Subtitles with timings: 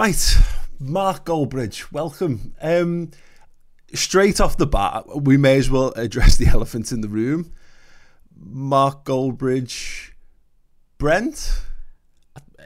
[0.00, 0.38] Right,
[0.78, 2.54] Mark Goldbridge, welcome.
[2.62, 3.10] Um,
[3.92, 7.52] straight off the bat, we may as well address the elephant in the room.
[8.34, 10.12] Mark Goldbridge,
[10.96, 11.52] Brent.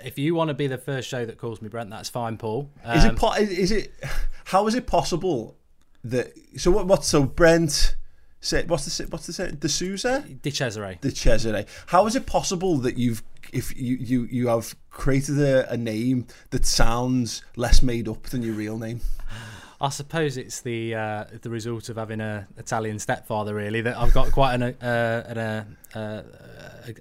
[0.05, 2.71] If you want to be the first show that calls me Brent, that's fine, Paul.
[2.85, 3.17] Um, Is it?
[3.17, 3.93] po- Is it?
[4.45, 5.57] How is it possible
[6.05, 6.35] that?
[6.57, 6.87] So what?
[6.87, 7.05] What?
[7.05, 7.97] So Brent.
[8.39, 9.51] Say, what's the what's the say?
[9.51, 10.99] De Souza, De Cesare?
[11.01, 11.65] De Cesare.
[11.87, 13.25] How is it possible that you've
[13.55, 18.43] if you you you have created a, a name that sounds less made up than
[18.43, 19.01] your real name?
[19.81, 23.81] I suppose it's the uh, the result of having a Italian stepfather, really.
[23.81, 26.23] That I've got quite an, uh, an uh, uh,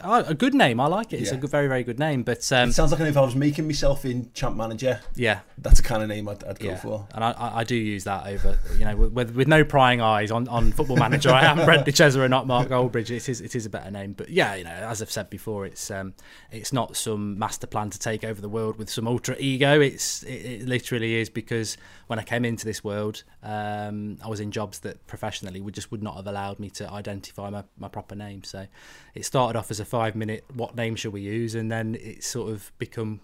[0.02, 0.80] a, a good name.
[0.80, 1.20] I like it.
[1.22, 1.38] It's Yeah.
[1.38, 2.24] a good, very very good name.
[2.24, 5.78] But um, It sounds like if I was making myself in champ manager, yeah, that's
[5.82, 7.08] the kind of name I'd, I'd go yeah, for.
[7.14, 10.48] and I, I do use that over you know with, with no prying eyes on,
[10.48, 11.30] on Football Manager.
[11.32, 13.12] I am Brent De Cesare, or not Mark Goldbridge.
[13.12, 15.66] It is it is a better name, but yeah, you know, as I've said before,
[15.66, 16.14] it's um
[16.52, 19.80] it's not some master plan to take over the world with some ultra ego.
[19.80, 21.78] It's it, it literally is because
[22.14, 25.90] when I came into this world, um, I was in jobs that professionally would just
[25.90, 28.44] would not have allowed me to identify my, my proper name.
[28.44, 28.68] So
[29.16, 32.24] it started off as a five minute what name should we use, and then it
[32.24, 33.22] sort of become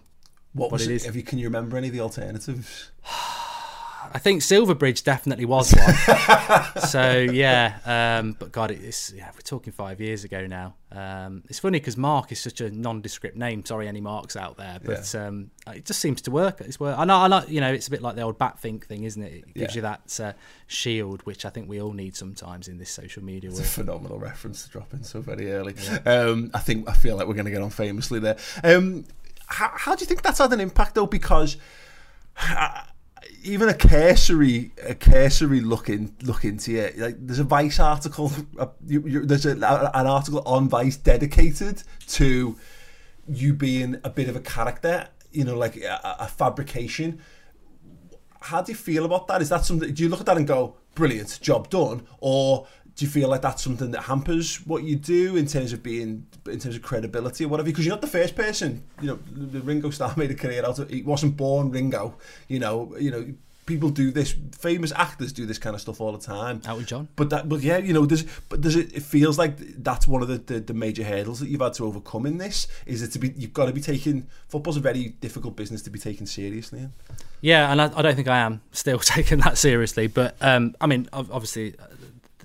[0.54, 0.94] What was it it?
[0.96, 1.04] is.
[1.04, 2.90] Have you, can you remember any of the alternatives?
[4.12, 6.80] I think Silverbridge definitely was one.
[6.88, 10.74] so yeah, um, but God, it's yeah, we're talking five years ago now.
[10.92, 13.64] Um, it's funny because Mark is such a nondescript name.
[13.64, 16.60] Sorry, any Marks out there, but um, it just seems to work.
[16.60, 16.98] It's work.
[16.98, 17.42] I know, I know.
[17.46, 19.32] You know, it's a bit like the old Batfink thing, isn't it?
[19.32, 19.78] It gives Yeah.
[19.78, 20.32] you that uh,
[20.66, 23.70] shield, which I think we all need sometimes in this social media It's a world.
[23.70, 25.74] phenomenal reference to drop in so very early.
[26.06, 28.36] Um, I think I feel like we're going to get on famously there.
[28.64, 29.04] Um,
[29.46, 31.06] how, how do you think that's had an impact though?
[31.06, 31.56] Because
[32.40, 32.82] uh,
[33.42, 36.98] even a cursory, a cursory look in, look into it.
[36.98, 38.32] Like there's a Vice article.
[38.86, 42.56] You, you, there's a, an article on Vice dedicated to
[43.28, 45.08] you being a bit of a character.
[45.32, 47.20] You know, like a, a fabrication
[48.40, 49.42] how do you feel about that?
[49.42, 49.92] Is that something?
[49.92, 53.42] Do you look at that and go, "Brilliant, job done," or do you feel like
[53.42, 57.44] that's something that hampers what you do in terms of being, in terms of credibility
[57.44, 57.66] or whatever?
[57.66, 58.82] Because you're not the first person.
[59.00, 60.90] You know, the Ringo Starr made a career out of.
[60.90, 62.16] He wasn't born Ringo.
[62.48, 63.26] You know, you know.
[63.66, 64.34] People do this.
[64.58, 66.60] Famous actors do this kind of stuff all the time.
[66.66, 67.06] Out with John.
[67.14, 68.92] But that, but yeah, you know, does but does it?
[68.92, 71.84] It feels like that's one of the, the, the major hurdles that you've had to
[71.84, 72.66] overcome in this.
[72.84, 73.32] Is it to be?
[73.36, 74.26] You've got to be taken.
[74.48, 76.80] Football's a very difficult business to be taken seriously.
[76.80, 76.92] In.
[77.42, 80.08] Yeah, and I, I don't think I am still taking that seriously.
[80.08, 81.76] But um, I mean, obviously,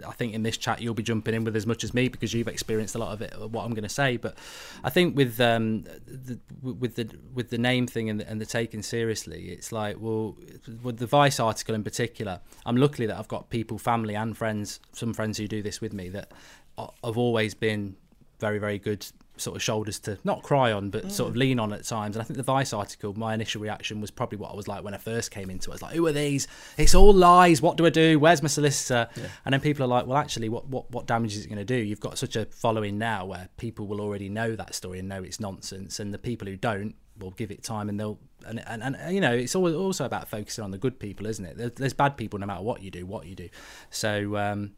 [0.05, 2.33] I think in this chat you'll be jumping in with as much as me because
[2.33, 3.33] you've experienced a lot of it.
[3.37, 4.37] What I'm going to say, but
[4.83, 8.45] I think with um, the, with the with the name thing and the, and the
[8.45, 10.37] taking seriously, it's like well,
[10.83, 14.79] with the Vice article in particular, I'm lucky that I've got people, family, and friends,
[14.93, 16.31] some friends who do this with me that
[16.77, 17.95] are- have always been
[18.39, 19.05] very very good
[19.37, 22.15] sort of shoulders to not cry on but sort of lean on at times.
[22.15, 24.83] And i think the vice article my initial reaction was probably what i was like
[24.83, 25.73] when i first came into it.
[25.73, 26.47] I was like who are these?
[26.77, 27.61] It's all lies.
[27.61, 28.19] What do i do?
[28.19, 29.07] Where's my solicitor?
[29.45, 31.65] And then people are like well actually what what, what damage is it going to
[31.65, 31.75] do?
[31.75, 35.23] You've got such a following now where people will already know that story and know
[35.23, 35.99] it's nonsense.
[35.99, 39.21] And the people who don't will give it time and they'll and, and, and you
[39.21, 41.57] know it's always also about focusing on the good people isn't it?
[41.57, 43.49] There's, there's bad people no matter what you do what you do.
[43.89, 44.71] So um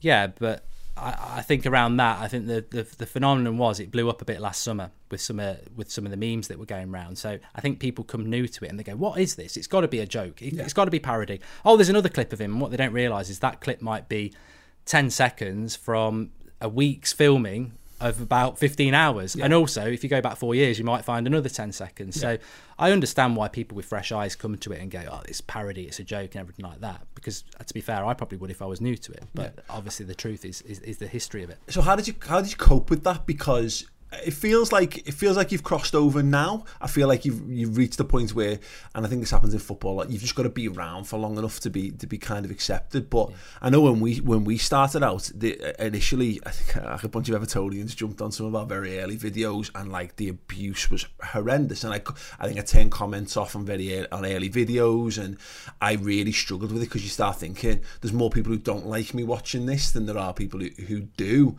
[0.00, 0.66] yeah, but
[0.96, 4.22] I, I think around that, I think the, the the phenomenon was it blew up
[4.22, 6.92] a bit last summer with some uh, with some of the memes that were going
[6.92, 7.18] around.
[7.18, 9.56] So I think people come new to it and they go, "What is this?
[9.56, 10.40] It's got to be a joke.
[10.40, 12.52] It, It's got to be parody." Oh, there's another clip of him.
[12.52, 14.32] And what they don't realise is that clip might be
[14.84, 19.34] ten seconds from a week's filming of about 15 hours.
[19.36, 22.20] And also if you go back four years you might find another 10 seconds.
[22.20, 22.38] So
[22.76, 25.84] i understand why people with fresh eyes come to it and go oh it's parody
[25.84, 28.50] it's a joke and everything like that because uh, to be fair i probably would
[28.50, 29.22] if i was new to it.
[29.32, 31.58] But obviously the truth is, is is the history of it.
[31.68, 33.26] So how did you how did you cope with that?
[33.26, 33.86] Because
[34.24, 36.64] it feels like it feels like you've crossed over now.
[36.80, 38.58] I feel like you've you've reached the point where,
[38.94, 39.96] and I think this happens in football.
[39.96, 42.44] Like you've just got to be around for long enough to be to be kind
[42.44, 43.10] of accepted.
[43.10, 43.30] But
[43.60, 47.28] I know when we when we started out, the, initially I think uh, a bunch
[47.28, 51.06] of Evertonians jumped on some of our very early videos, and like the abuse was
[51.22, 51.84] horrendous.
[51.84, 52.02] And I
[52.38, 55.38] I think I turned comments off on very ear- on early videos, and
[55.80, 59.14] I really struggled with it because you start thinking there's more people who don't like
[59.14, 61.58] me watching this than there are people who, who do.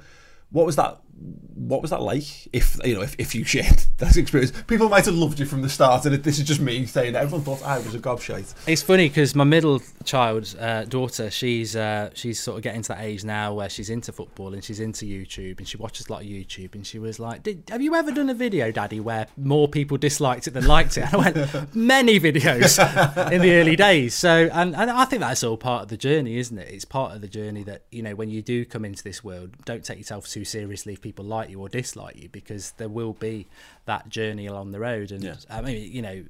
[0.52, 1.00] What was that?
[1.18, 2.54] What was that like?
[2.54, 5.62] If you know, if, if you shared that experience, people might have loved you from
[5.62, 8.00] the start, and it, this is just me saying that everyone thought I was a
[8.00, 8.54] gobshite.
[8.68, 12.90] It's funny because my middle child uh, daughter, she's uh, she's sort of getting to
[12.90, 16.12] that age now where she's into football and she's into YouTube and she watches a
[16.12, 19.00] lot of YouTube and she was like, Did, "Have you ever done a video, Daddy,
[19.00, 23.54] where more people disliked it than liked it?" And I went, "Many videos in the
[23.54, 26.68] early days." So, and and I think that's all part of the journey, isn't it?
[26.70, 29.52] It's part of the journey that you know when you do come into this world,
[29.64, 30.98] don't take yourself too seriously.
[31.10, 33.46] People like you or dislike you because there will be
[33.86, 35.12] that journey along the road.
[35.12, 35.36] And Yeah.
[35.52, 36.24] I mean, you know,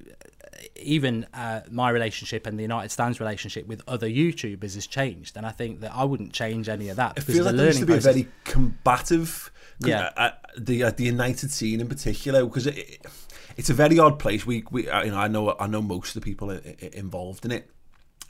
[0.76, 5.46] even uh, my relationship and the United Stands relationship with other YouTubers has changed, and
[5.46, 7.56] I think that I wouldn't change any of that It because feels of like the
[7.62, 9.50] there used to be a very combative,
[9.80, 10.10] Yeah.
[10.16, 13.06] uh, the uh, the United scene in particular, because it, it-
[13.56, 14.44] it's a very odd place.
[14.44, 16.90] We, we, uh, you know, I know, I know most of the people i- i-
[16.92, 17.70] involved in it,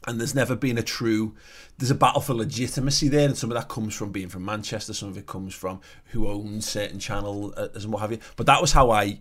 [0.06, 1.34] and there's never been a true.
[1.78, 4.94] There's a battle for legitimacy there, and some of that comes from being from Manchester.
[4.94, 8.18] Some of it comes from who owns certain channel uh, and what have you.
[8.36, 9.18] But that was how I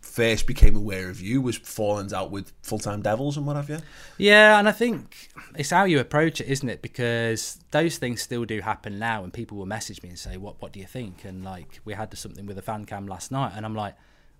[0.00, 3.68] first became aware of you was falling out with full time devils and what have
[3.68, 3.78] you.
[4.18, 6.82] Yeah, and I think it's how you approach it, isn't it?
[6.82, 10.60] Because those things still do happen now, and people will message me and say, "What
[10.60, 13.52] What do you think?" And like we had something with a fan cam last night,
[13.56, 13.94] and I'm like,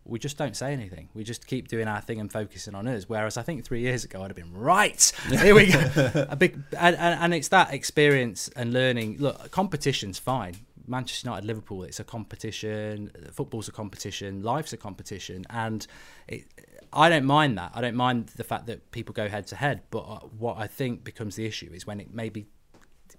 [0.08, 1.08] we just don't say anything.
[1.14, 3.08] We just keep doing our thing and focusing on us.
[3.08, 5.12] Whereas I think three years ago I'd have been right.
[5.28, 6.26] Here we go.
[6.28, 9.16] a big and, and, and it's that experience and learning.
[9.18, 10.56] Look, competition's fine.
[10.88, 13.10] Manchester United, Liverpool, it's a competition.
[13.32, 14.42] Football's a competition.
[14.42, 15.84] Life's a competition, and
[16.28, 16.44] it,
[16.92, 17.72] I don't mind that.
[17.74, 19.82] I don't mind the fact that people go head to head.
[19.90, 22.46] But uh, what I think becomes the issue is when it maybe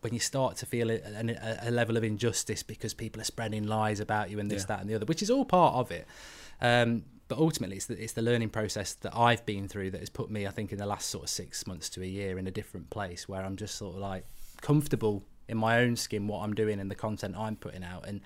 [0.01, 3.65] when you start to feel a, a, a level of injustice because people are spreading
[3.67, 4.67] lies about you and this, Yeah.
[4.67, 6.07] that, and the other, which is all part of it.
[6.61, 10.09] Um, but ultimately, it's the, it's the learning process that I've been through that has
[10.09, 12.47] put me, I think, in the last sort of six months to a year in
[12.47, 14.25] a different place where I'm just sort of like
[14.61, 18.07] comfortable in my own skin, what I'm doing and the content I'm putting out.
[18.07, 18.21] And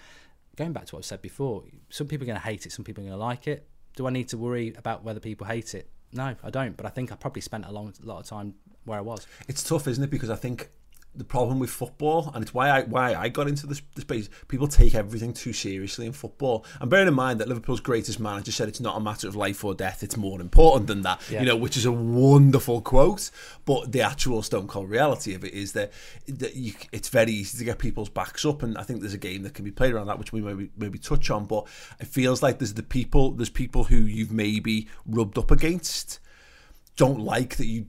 [0.55, 2.85] going back to what I said before, some people are going to hate it, some
[2.85, 3.67] people are going to like it.
[3.95, 5.89] Do I need to worry about whether people hate it?
[6.13, 6.77] No, I don't.
[6.77, 8.53] But I think I probably spent a long, lot of time
[8.85, 9.27] where I was.
[9.47, 10.09] it's tough, isn't it?
[10.09, 10.69] Because I think
[11.13, 14.29] the problem with football, and it's why I why I got into this, this space.
[14.47, 18.51] People take everything too seriously in football, and bearing in mind that Liverpool's greatest manager
[18.51, 21.21] said it's not a matter of life or death; it's more important than that.
[21.29, 21.41] Yeah.
[21.41, 23.29] You know, which is a wonderful quote.
[23.65, 25.91] But the actual stone cold reality of it is that
[26.27, 29.19] that you, it's very easy to get people's backs up, and I think there's a
[29.19, 31.45] game that can be played around that, which we maybe maybe touch on.
[31.45, 31.67] But
[31.99, 36.19] it feels like there's the people, there's people who you've maybe rubbed up against
[36.95, 37.87] don't like that you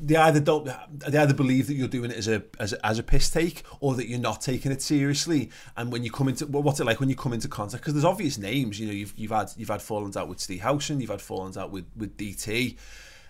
[0.00, 0.68] they either don't
[0.98, 3.62] they either believe that you're doing it as a as a, as a piss take
[3.80, 5.50] or that you're not taking it seriously.
[5.76, 7.82] And when you come into well, what's it like when you come into contact?
[7.82, 10.60] Because there's obvious names you know you've you've had you've had fallings out with Steve
[10.60, 12.76] Housen you've had fallings out with with DT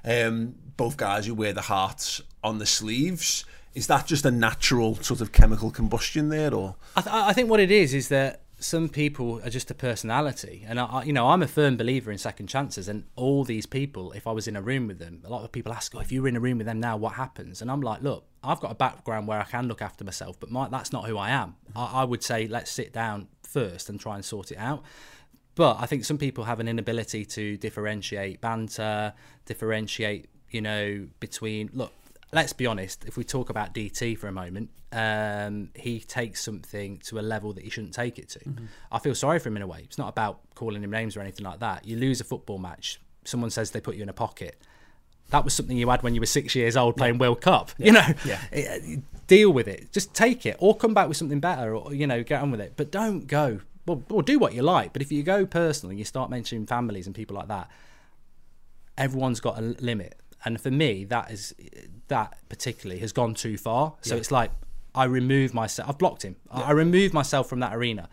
[0.04, 3.44] um both guys who wear the hearts on the sleeves.
[3.74, 6.74] Is that just a natural sort of chemical combustion there or?
[6.96, 10.64] I, th- I think what it is is that some people are just a personality,
[10.68, 12.88] and I, you know I'm a firm believer in second chances.
[12.88, 15.50] And all these people, if I was in a room with them, a lot of
[15.50, 17.70] people ask, "Oh, if you were in a room with them now, what happens?" And
[17.70, 20.68] I'm like, "Look, I've got a background where I can look after myself, but my,
[20.68, 21.56] that's not who I am.
[21.74, 24.82] I, I would say let's sit down first and try and sort it out."
[25.54, 29.14] But I think some people have an inability to differentiate banter,
[29.46, 31.92] differentiate, you know, between look.
[32.32, 33.04] Let's be honest.
[33.06, 37.52] If we talk about DT for a moment, um, he takes something to a level
[37.54, 38.40] that he shouldn't take it to.
[38.92, 39.80] I feel sorry for him in a way.
[39.84, 41.86] It's not about calling him names or anything like that.
[41.86, 43.00] You lose a football match.
[43.24, 44.56] Someone says they put you in a pocket.
[45.30, 47.70] That was something you had when you were six years old playing World Cup.
[47.78, 48.40] You know, Yeah.
[48.52, 48.96] Eh,
[49.26, 49.92] deal with it.
[49.92, 52.60] Just take it, or come back with something better, or you know, get on with
[52.60, 52.74] it.
[52.76, 53.60] But don't go.
[53.86, 54.92] Well, well, do what you like.
[54.92, 57.68] But if you go personal and you start mentioning families and people like that,
[58.98, 60.16] everyone's got a limit.
[60.44, 61.54] And for me, that is
[62.08, 63.94] that particularly has gone too far.
[64.00, 64.50] So it's like
[64.94, 65.88] I remove myself.
[65.88, 66.36] I've blocked him.
[66.50, 68.08] I I remove myself from that arena.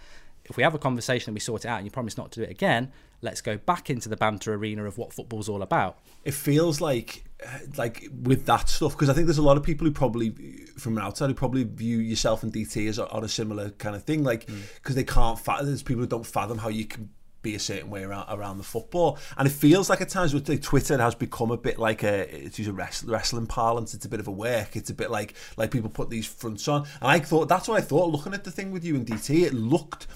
[0.45, 2.39] If we have a conversation and we sort it out, and you promise not to
[2.39, 2.91] do it again,
[3.21, 5.97] let's go back into the banter arena of what football's all about.
[6.23, 9.63] it feels like uh, like with that stuff because I think there's a lot of
[9.63, 10.29] people who probably
[10.77, 14.03] from an outside who probably view yourself and DT as on a similar kind of
[14.03, 17.09] thing like because they can't fathom there's people who don't fathom how you can
[17.47, 19.17] be a certain way around, around the football.
[19.37, 22.59] And it feels like at times with Twitter has become a bit like a it's
[22.59, 23.93] use a wrestling, wrestling parlance.
[23.93, 24.75] It's a bit of a work.
[24.75, 26.81] It's a bit like like people put these fronts on.
[27.01, 29.43] And I thought that's what I thought looking at the thing with you and DT
[29.43, 30.07] it looked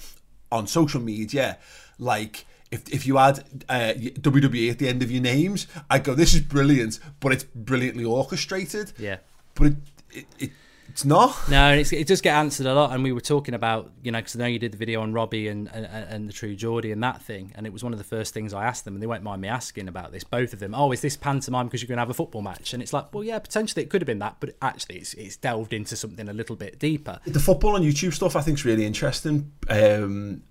[0.50, 1.58] on social media
[1.98, 6.14] like if, if you had uh, WWE at the end of your names, I'd go,
[6.14, 8.92] this is brilliant, but it's brilliantly orchestrated.
[8.98, 9.18] Yeah.
[9.54, 9.76] But it,
[10.10, 10.50] it, it
[10.92, 11.48] it's not.
[11.48, 12.92] No, and it's, it does get answered a lot.
[12.92, 15.14] And we were talking about, you know, because I know you did the video on
[15.14, 17.50] Robbie and, and, and the True Geordie and that thing.
[17.54, 19.40] And it was one of the first things I asked them, and they won't mind
[19.40, 20.74] me asking about this, both of them.
[20.74, 22.74] Oh, is this pantomime because you're going to have a football match?
[22.74, 25.36] And it's like, well, yeah, potentially it could have been that, but actually it's, it's
[25.36, 27.20] delved into something a little bit deeper.
[27.26, 29.50] The football on YouTube stuff I think is really interesting.
[29.70, 30.42] Um,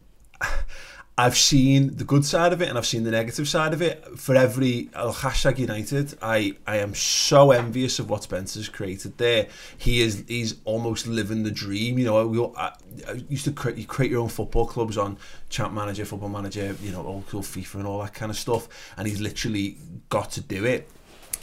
[1.17, 4.03] I've seen the good side of it and I've seen the negative side of it.
[4.17, 9.47] For every oh, hashtag United, I, I am so envious of what Spencer's created there.
[9.77, 11.99] He is he's almost living the dream.
[11.99, 12.71] You know, we all, I,
[13.07, 15.17] I used to create you create your own football clubs on
[15.49, 18.69] Champ Manager, Football Manager, you know, old school FIFA and all that kind of stuff.
[18.97, 19.77] And he's literally
[20.09, 20.89] got to do it.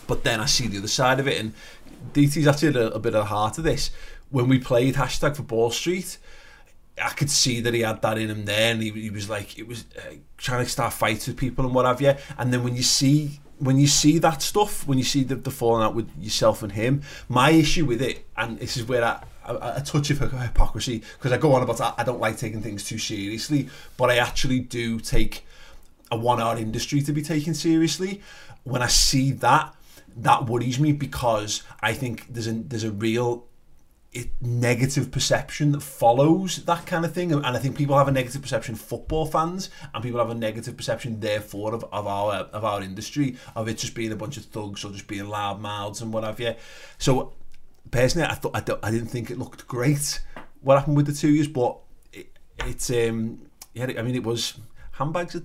[0.07, 1.53] But then I see the other side of it, and
[2.15, 3.91] DT's actually a, a bit of the heart of this.
[4.31, 6.19] When we played hashtag for Ball Street,
[7.03, 9.59] I could see that he had that in him there, and he, he was like,
[9.59, 12.15] it was uh, trying to start fights with people and what have you.
[12.37, 15.51] And then when you see when you see that stuff, when you see the, the
[15.51, 19.21] falling out with yourself and him, my issue with it, and this is where I,
[19.45, 22.99] a, touch of hypocrisy, because I go on about I don't like taking things too
[22.99, 25.45] seriously, but I actually do take
[26.11, 28.23] a one-hour industry to be taken seriously.
[28.65, 29.75] When I see that,
[30.19, 33.48] that worries me because I think there's a there's a real
[34.13, 37.33] it, negative perception that follows that kind of thing.
[37.33, 40.77] And I think people have a negative perception, football fans, and people have a negative
[40.77, 44.45] perception, therefore, of, of our of our industry, of it just being a bunch of
[44.47, 46.55] thugs or just being loud mouths and what have you.
[46.97, 47.35] So,
[47.91, 50.21] personally, I thought I, don't, I didn't think it looked great
[50.61, 51.79] what happened with the two years, but
[52.13, 52.31] it,
[52.65, 53.43] it's um
[53.75, 54.59] yeah, I mean, it was
[54.93, 55.43] handbags at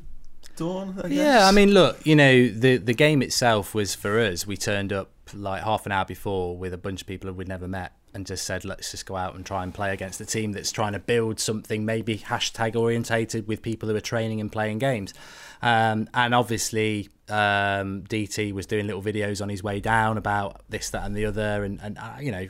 [0.55, 0.99] dawn.
[1.03, 4.47] I yeah, I mean, look, you know, the the game itself was for us.
[4.47, 7.67] We turned up like half an hour before with a bunch of people we'd never
[7.67, 10.51] met and just said, let's just go out and try and play against the team
[10.51, 14.79] that's trying to build something maybe hashtag orientated with people who are training and playing
[14.79, 15.13] games.
[15.61, 20.89] Um, and obviously, um, DT was doing little videos on his way down about this,
[20.91, 22.47] that, and the other, and, and uh, you know,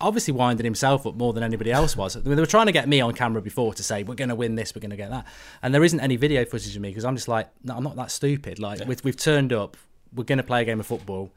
[0.00, 2.14] obviously winding himself up more than anybody else was.
[2.14, 4.54] they were trying to get me on camera before to say we're going to win
[4.54, 5.26] this, we're going to get that,
[5.62, 7.96] and there isn't any video footage of me because I'm just like, no, I'm not
[7.96, 8.58] that stupid.
[8.58, 8.86] Like yeah.
[8.86, 9.76] we've, we've turned up,
[10.14, 11.30] we're going to play a game of football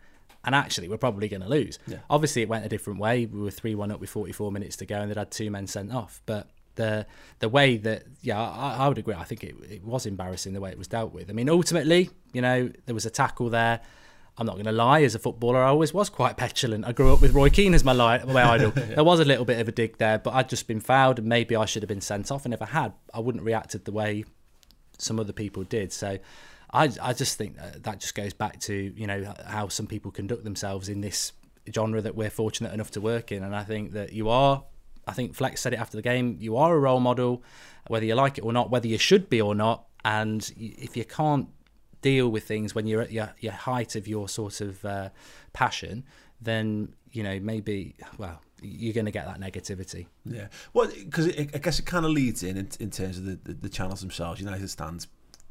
[0.48, 1.78] and actually we're probably going to lose.
[1.86, 1.98] Yeah.
[2.10, 3.26] Obviously, it went a different way.
[3.26, 5.68] We were three one up with 44 minutes to go, and they'd had two men
[5.68, 6.22] sent off.
[6.26, 7.06] But the
[7.40, 9.14] the way that yeah, I, I would agree.
[9.14, 11.30] I think it, it was embarrassing the way it was dealt with.
[11.30, 13.82] I mean, ultimately, you know, there was a tackle there.
[14.38, 15.02] I'm not going to lie.
[15.02, 16.86] As a footballer, I always was quite petulant.
[16.86, 18.72] I grew up with Roy Keane as my, li- my idol.
[18.78, 18.86] yeah.
[18.96, 21.28] There was a little bit of a dig there, but I'd just been fouled, and
[21.28, 22.46] maybe I should have been sent off.
[22.46, 24.26] And if I had, I wouldn't have reacted the way
[25.00, 25.92] some other people did.
[25.92, 26.20] So
[26.72, 30.12] I, I just think that, that just goes back to you know how some people
[30.12, 31.34] conduct themselves in this
[31.74, 34.64] genre that we're fortunate enough to work in, and I think that you are.
[35.08, 36.38] I think Flex said it after the game.
[36.40, 37.42] You are a role model,
[37.88, 39.86] whether you like it or not, whether you should be or not.
[40.04, 41.48] And if you can't
[42.02, 45.10] deal with things when you're at your, your height of your sort of uh,
[45.54, 46.04] passion,
[46.42, 50.08] then you know maybe well you're going to get that negativity.
[50.26, 53.40] Yeah, well, because I guess it kind of leads in, in in, terms of the,
[53.44, 54.40] the, the channels themselves.
[54.40, 55.08] United stands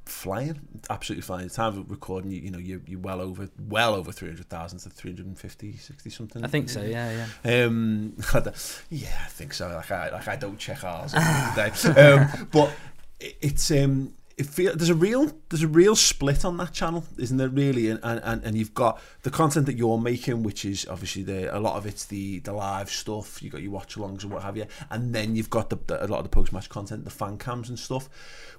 [0.07, 1.49] flying, absolutely flying.
[1.49, 4.91] The time of recording, you, you know, you're, you're well over, well over 300,000 to
[4.91, 6.45] 350, 60 something.
[6.45, 7.65] I think so, yeah, yeah.
[7.65, 8.17] Um,
[8.91, 9.69] yeah, I think so.
[9.69, 11.15] Like I, like I don't check ours
[11.87, 12.73] um, but
[13.21, 17.05] it, it's, um, it feel there's a real there's a real split on that channel,
[17.19, 17.49] isn't there?
[17.49, 21.57] Really, and and, and you've got the content that you're making, which is obviously the
[21.57, 23.43] a lot of it's the the live stuff.
[23.43, 26.05] You got your watch alongs and what have you, and then you've got the, the
[26.05, 28.11] a lot of the post match content, the fan cams and stuff.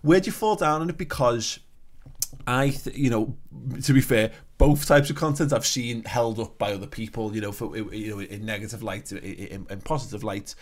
[0.01, 0.97] Where do you fall down on it?
[0.97, 1.59] Because
[2.47, 3.37] I, th- you know,
[3.83, 7.41] to be fair, both types of content I've seen held up by other people, you
[7.41, 10.55] know, for you know, in negative light, in, in positive light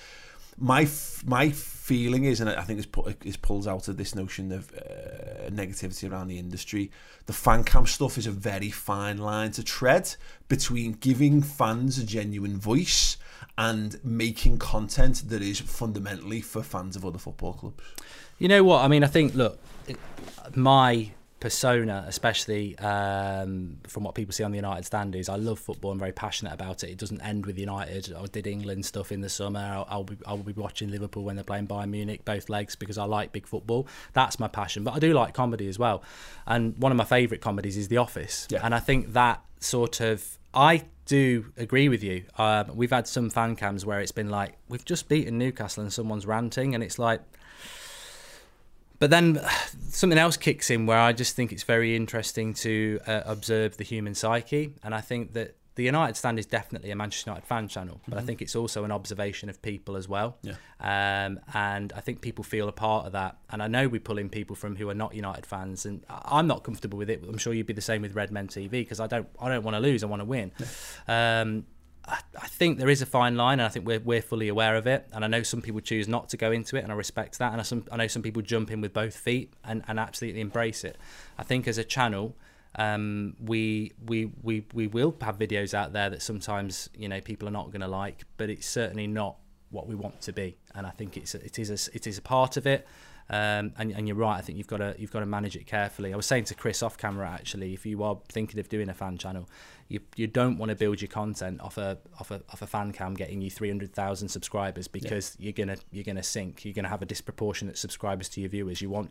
[0.58, 0.88] my
[1.26, 5.50] my feeling is, and I think put, it's pulls out of this notion of uh,
[5.50, 6.92] negativity around the industry.
[7.26, 10.16] The fan cam stuff is a very fine line to tread
[10.48, 13.18] between giving fans a genuine voice
[13.58, 17.84] and making content that is fundamentally for fans of other football clubs.
[18.40, 18.84] You know what?
[18.84, 19.60] I mean, I think look,
[20.56, 21.12] my
[21.46, 25.92] persona, especially um, from what people see on the United stand, is I love football.
[25.92, 26.90] I'm very passionate about it.
[26.90, 28.16] It doesn't end with United.
[28.16, 29.60] I did England stuff in the summer.
[29.60, 32.98] I'll, I'll be I'll be watching Liverpool when they're playing Bayern Munich, both legs, because
[32.98, 33.86] I like big football.
[34.14, 34.84] That's my passion.
[34.84, 36.02] But I do like comedy as well.
[36.48, 38.48] And one of my favourite comedies is The Office.
[38.50, 38.62] Yeah.
[38.64, 42.24] And I think that sort of I do agree with you.
[42.40, 45.94] Um, we've had some fan cams where it's been like we've just beaten Newcastle and
[45.94, 47.22] someone's ranting, and it's like
[49.00, 49.42] but then
[49.90, 53.84] something else kicks in where I just think it's very interesting to uh, observe the
[53.84, 57.68] human psyche, and I think that the United stand is definitely a Manchester United fan
[57.68, 58.20] channel, but mm-hmm.
[58.20, 60.38] I think it's also an observation of people as well.
[60.42, 60.54] Yeah.
[60.80, 63.38] Um, and I think people feel a part of that.
[63.50, 66.48] And I know we pull in people from who are not United fans, and I'm
[66.48, 67.24] not comfortable with it.
[67.28, 69.76] I'm sure you'd be the same with Redmen TV because I don't I don't want
[69.76, 70.02] to lose.
[70.02, 70.52] I want to win.
[71.08, 71.42] Yeah.
[71.42, 71.66] Um,
[72.08, 74.88] I, think there is a fine line, and I think we're we're fully aware of
[74.88, 75.08] it.
[75.12, 77.52] And I know some people choose not to go into it, and I respect that.
[77.52, 80.42] And I, some, I know some people jump in with both feet and, and absolutely
[80.42, 80.98] embrace it.
[81.38, 82.36] I think as a channel,
[82.76, 87.48] um, we we we we will have videos out there that sometimes you know people
[87.48, 89.38] are not going to like, but it's certainly not
[89.72, 90.58] what we want to be.
[90.74, 92.88] And I think it's it is a, it is a part of it.
[93.28, 94.38] Um, and, and, you're right.
[94.38, 96.14] I think you've got to you've got to manage it carefully.
[96.14, 98.94] I was saying to Chris off camera actually, if you are thinking of doing a
[98.94, 99.50] fan channel,
[99.88, 102.92] you you don't want to build your content off a off a off a fan
[102.92, 105.46] cam getting you 300,000 subscribers because yeah.
[105.46, 106.66] you're gonna you're gonna sink.
[106.66, 108.80] You're gonna have a disproportionate subscribers to your viewers.
[108.80, 109.10] You want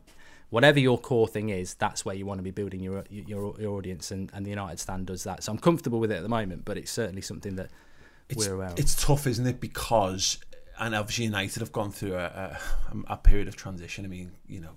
[0.51, 3.77] whatever your core thing is, that's where you want to be building your your, your
[3.77, 5.43] audience, and, and the United stand does that.
[5.43, 7.71] So I'm comfortable with it at the moment, but it's certainly something that
[8.29, 8.79] it's, we're aware of.
[8.79, 9.61] It's tough, isn't it?
[9.61, 10.39] Because
[10.79, 12.59] and obviously United have gone through a, a,
[13.09, 14.05] a period of transition.
[14.05, 14.77] I mean, you know,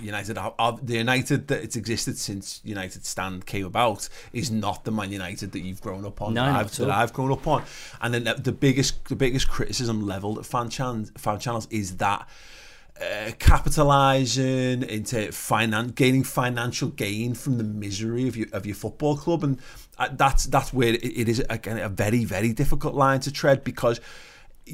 [0.00, 4.84] United are, are, the United that it's existed since United stand came about is not
[4.84, 6.34] the Man United that you've grown up on.
[6.34, 6.90] No, that, I've, that.
[6.90, 7.64] I've grown up on.
[8.00, 11.96] And then the, the biggest the biggest criticism leveled at fan, chan- fan channels is
[11.96, 12.28] that
[13.00, 19.16] uh, capitalizing into finan- gaining financial gain from the misery of your of your football
[19.16, 19.60] club, and
[19.98, 23.64] uh, that's that's where it, it is again a very very difficult line to tread
[23.64, 23.98] because.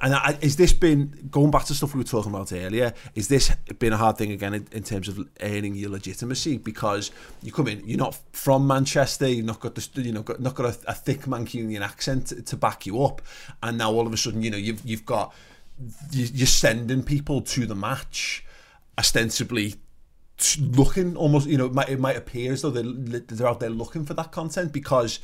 [0.00, 2.94] And I, is this been going back to stuff we were talking about earlier?
[3.16, 7.10] Is this been a hard thing again in, in terms of earning your legitimacy because
[7.42, 10.54] you come in, you're not from Manchester, you've not got the you know got, not
[10.54, 13.20] got a, a thick Mancunian accent to, to back you up,
[13.60, 15.34] and now all of a sudden you know you've you've got
[16.12, 18.44] you- you're sending people to the match
[18.96, 19.74] ostensibly
[20.60, 23.68] looking almost you know it might, it might appear as though they're, they're out there
[23.70, 25.18] looking for that content because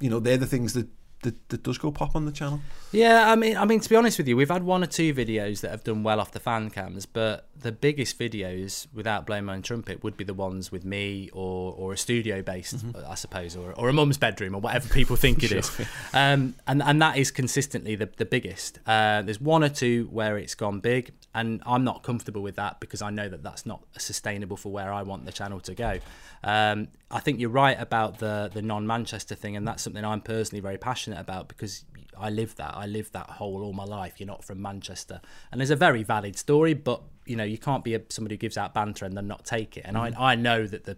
[0.00, 0.88] you know they're the things that
[1.24, 2.60] that, that does go pop on the channel
[2.92, 5.12] Yeah, I mean, I mean, to be honest with you, we've had one or two
[5.12, 9.46] videos that have done well off the fan cams, but the biggest videos, without blowing
[9.46, 13.16] my own trumpet, would be the ones with me or or a studio based, I
[13.16, 15.70] suppose, or or a mum's bedroom or whatever people think it is,
[16.12, 18.78] um, and and that is consistently the the biggest.
[18.86, 22.78] Uh, there's one or two where it's gone big, and I'm not comfortable with that
[22.78, 25.98] because I know that that's not sustainable for where I want the channel to go.
[26.44, 30.60] Um, I think you're right about the the non-Manchester thing, and that's something I'm personally
[30.60, 31.84] very passionate about because
[32.18, 32.74] I live that.
[32.74, 34.14] I lived that whole all my life.
[34.18, 37.84] You're not from Manchester, and there's a very valid story, but you know you can't
[37.84, 39.84] be a, somebody who gives out banter and then not take it.
[39.86, 40.14] And I mm.
[40.18, 40.96] I know that the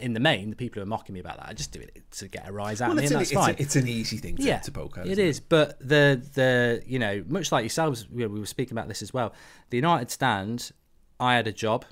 [0.00, 2.02] in the main the people who are mocking me about that, I just do it
[2.12, 3.76] to get a rise out of me, it's, and an, that's it's, fine a- it's
[3.76, 7.24] an easy thing to, yeah, to poke at It is, but the the you know
[7.28, 9.34] much like yourselves, we were speaking about this as well.
[9.70, 10.70] The United stand,
[11.20, 11.84] I had a job.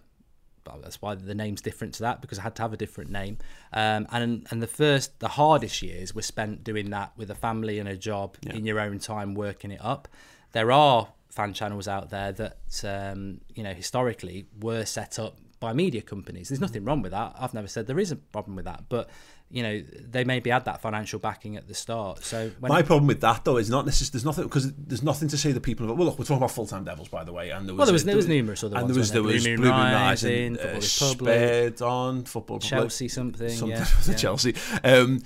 [0.83, 3.39] That's why the name's different to that because I had to have a different name.
[3.73, 7.79] Um, and and the first, the hardest years were spent doing that with a family
[7.79, 10.09] and a job in your own time, working it up.
[10.53, 15.73] There are fan channels out there that um, you know historically were set up by
[15.73, 16.49] media companies.
[16.49, 17.35] There's nothing wrong with that.
[17.39, 19.09] I've never said there is a problem with that, but
[19.49, 22.25] you know they maybe had that financial backing at the start.
[22.25, 25.29] So when My problem with that though is not necessarily there's nothing because there's nothing
[25.29, 25.87] to say that people.
[25.87, 27.87] Well, look, we're talking about full time devils by the way, and there was Well,
[27.87, 29.57] there was- a- there was numerous other and ones, there was there wasn't was there?
[29.57, 34.15] Blue Moon Rising, Rising, uh, Spared on Football Chelsea something, something yeah, yeah.
[34.15, 34.55] Chelsea.
[34.85, 35.23] Um,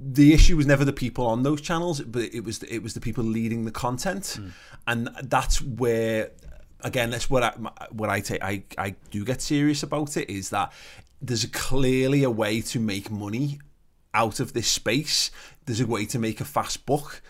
[0.00, 3.00] the issue was never the people on those channels, but it was it was the
[3.00, 4.48] people leading the content, Hmm.
[4.86, 6.30] and that's where
[6.82, 7.50] again that's what I
[7.90, 10.72] what I take I I do get serious about it is that
[11.20, 13.58] there's clearly a way to make money
[14.14, 15.30] out of this space.
[15.66, 17.20] There's a way to make a fast buck,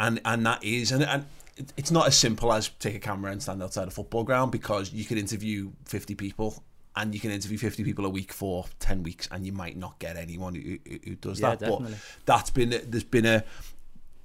[0.00, 1.24] and and that is and and.
[1.78, 4.92] It's not as simple as take a camera and stand outside a football ground because
[4.92, 6.62] you could interview 50 people
[6.94, 9.98] and you can interview 50 people a week for 10 weeks and you might not
[9.98, 11.60] get anyone who, who- who does Yeah, that.
[11.60, 11.92] definitely.
[11.92, 13.42] But that's been, there's been a,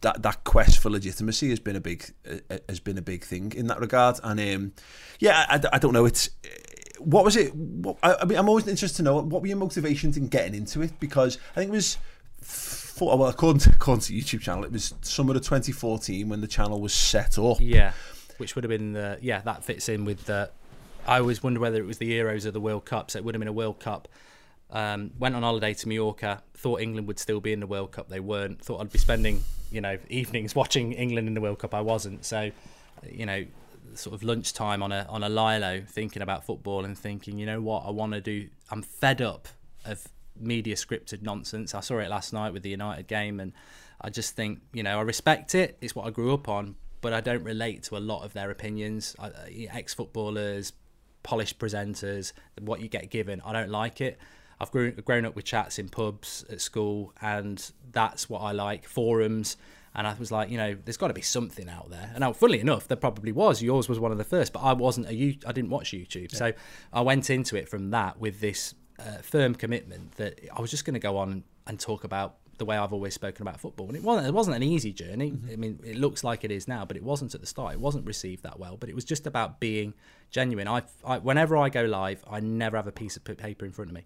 [0.01, 3.53] that, that quest for legitimacy has been a big, uh, has been a big thing
[3.55, 4.19] in that regard.
[4.23, 4.73] And um,
[5.19, 6.05] yeah, I, I don't know.
[6.05, 6.29] It's,
[6.99, 7.55] what was it?
[7.55, 10.55] What, I, I mean, I'm always interested to know what were your motivations in getting
[10.55, 11.97] into it because I think it was
[12.41, 16.47] for, well, according to, according to YouTube channel, it was summer of 2014 when the
[16.47, 17.57] channel was set up.
[17.59, 17.93] Yeah,
[18.37, 20.49] which would have been the yeah that fits in with the.
[21.07, 23.09] I always wonder whether it was the Euros or the World Cup.
[23.09, 24.07] So it would have been a World Cup.
[24.71, 26.43] Um, went on holiday to Mallorca.
[26.53, 28.09] Thought England would still be in the World Cup.
[28.09, 28.63] They weren't.
[28.63, 31.73] Thought I'd be spending you know evenings watching England in the World Cup.
[31.73, 32.25] I wasn't.
[32.25, 32.51] So
[33.09, 33.45] you know
[33.93, 37.59] sort of lunchtime on a on a lilo thinking about football and thinking you know
[37.61, 38.47] what I want to do.
[38.69, 39.47] I'm fed up
[39.85, 40.07] of
[40.39, 41.75] media scripted nonsense.
[41.75, 43.53] I saw it last night with the United game and
[43.99, 45.77] I just think, you know, I respect it.
[45.81, 48.49] It's what I grew up on, but I don't relate to a lot of their
[48.49, 49.15] opinions.
[49.71, 50.73] Ex footballers,
[51.23, 54.17] polished presenters, what you get given, I don't like it.
[54.61, 58.87] I've grown, grown up with chats in pubs at school, and that's what I like.
[58.87, 59.57] Forums,
[59.95, 62.11] and I was like, you know, there's got to be something out there.
[62.13, 63.63] And now, funnily enough, there probably was.
[63.63, 65.35] Yours was one of the first, but I wasn't a you.
[65.47, 66.53] I didn't watch YouTube, so
[66.93, 70.85] I went into it from that with this uh, firm commitment that I was just
[70.85, 73.87] going to go on and talk about the way I've always spoken about football.
[73.87, 75.33] And it wasn't it wasn't an easy journey.
[75.51, 77.73] I mean, it looks like it is now, but it wasn't at the start.
[77.73, 78.77] It wasn't received that well.
[78.77, 79.95] But it was just about being
[80.29, 80.67] genuine.
[80.67, 83.89] I, I whenever I go live, I never have a piece of paper in front
[83.89, 84.05] of me.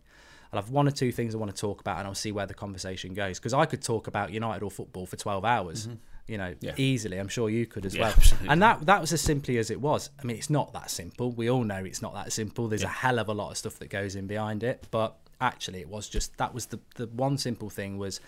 [0.55, 2.45] I'll have one or two things I want to talk about, and I'll see where
[2.45, 3.39] the conversation goes.
[3.39, 5.87] Because I could talk about United or football for twelve hours.
[5.87, 5.95] Mm-hmm.
[6.27, 6.73] You know, Yeah.
[6.77, 7.17] easily.
[7.19, 8.13] I'm sure you could as Yeah, well.
[8.17, 8.49] absolutely.
[8.49, 10.09] And that that was as simply as it was.
[10.19, 11.31] I mean, it's not that simple.
[11.31, 12.67] We all know it's not that simple.
[12.67, 14.87] There's a hell of a lot of stuff that goes in behind it.
[14.89, 18.19] But actually, it was just that was the the one simple thing was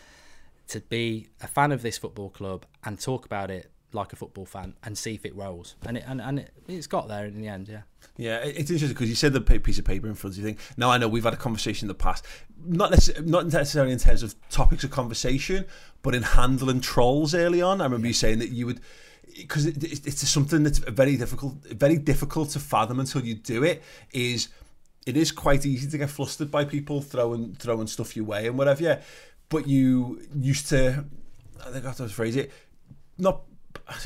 [0.67, 4.45] to be a fan of this football club and talk about it like a football
[4.45, 5.75] fan and see if it rolls.
[5.85, 7.67] And it and, and it, it's got there in the end.
[7.67, 7.81] Yeah.
[8.17, 10.57] Yeah, it's interesting because you said the piece of paper in front of you thing.
[10.75, 12.25] Now I know we've had a conversation in the past,
[12.65, 15.65] not necess- not necessarily in terms of topics of conversation,
[16.01, 17.81] but in handling trolls early on.
[17.81, 18.81] I remember you saying that you would.
[19.35, 23.63] because it, it, it's something that's very difficult, very difficult to fathom until you do
[23.63, 23.83] it.
[24.11, 24.49] Is
[25.05, 28.57] it is quite easy to get flustered by people throwing throwing stuff your way and
[28.57, 28.83] whatever.
[28.83, 29.01] Yeah,
[29.49, 31.05] but you used to,
[31.65, 32.51] I think I have to phrase it,
[33.17, 33.43] not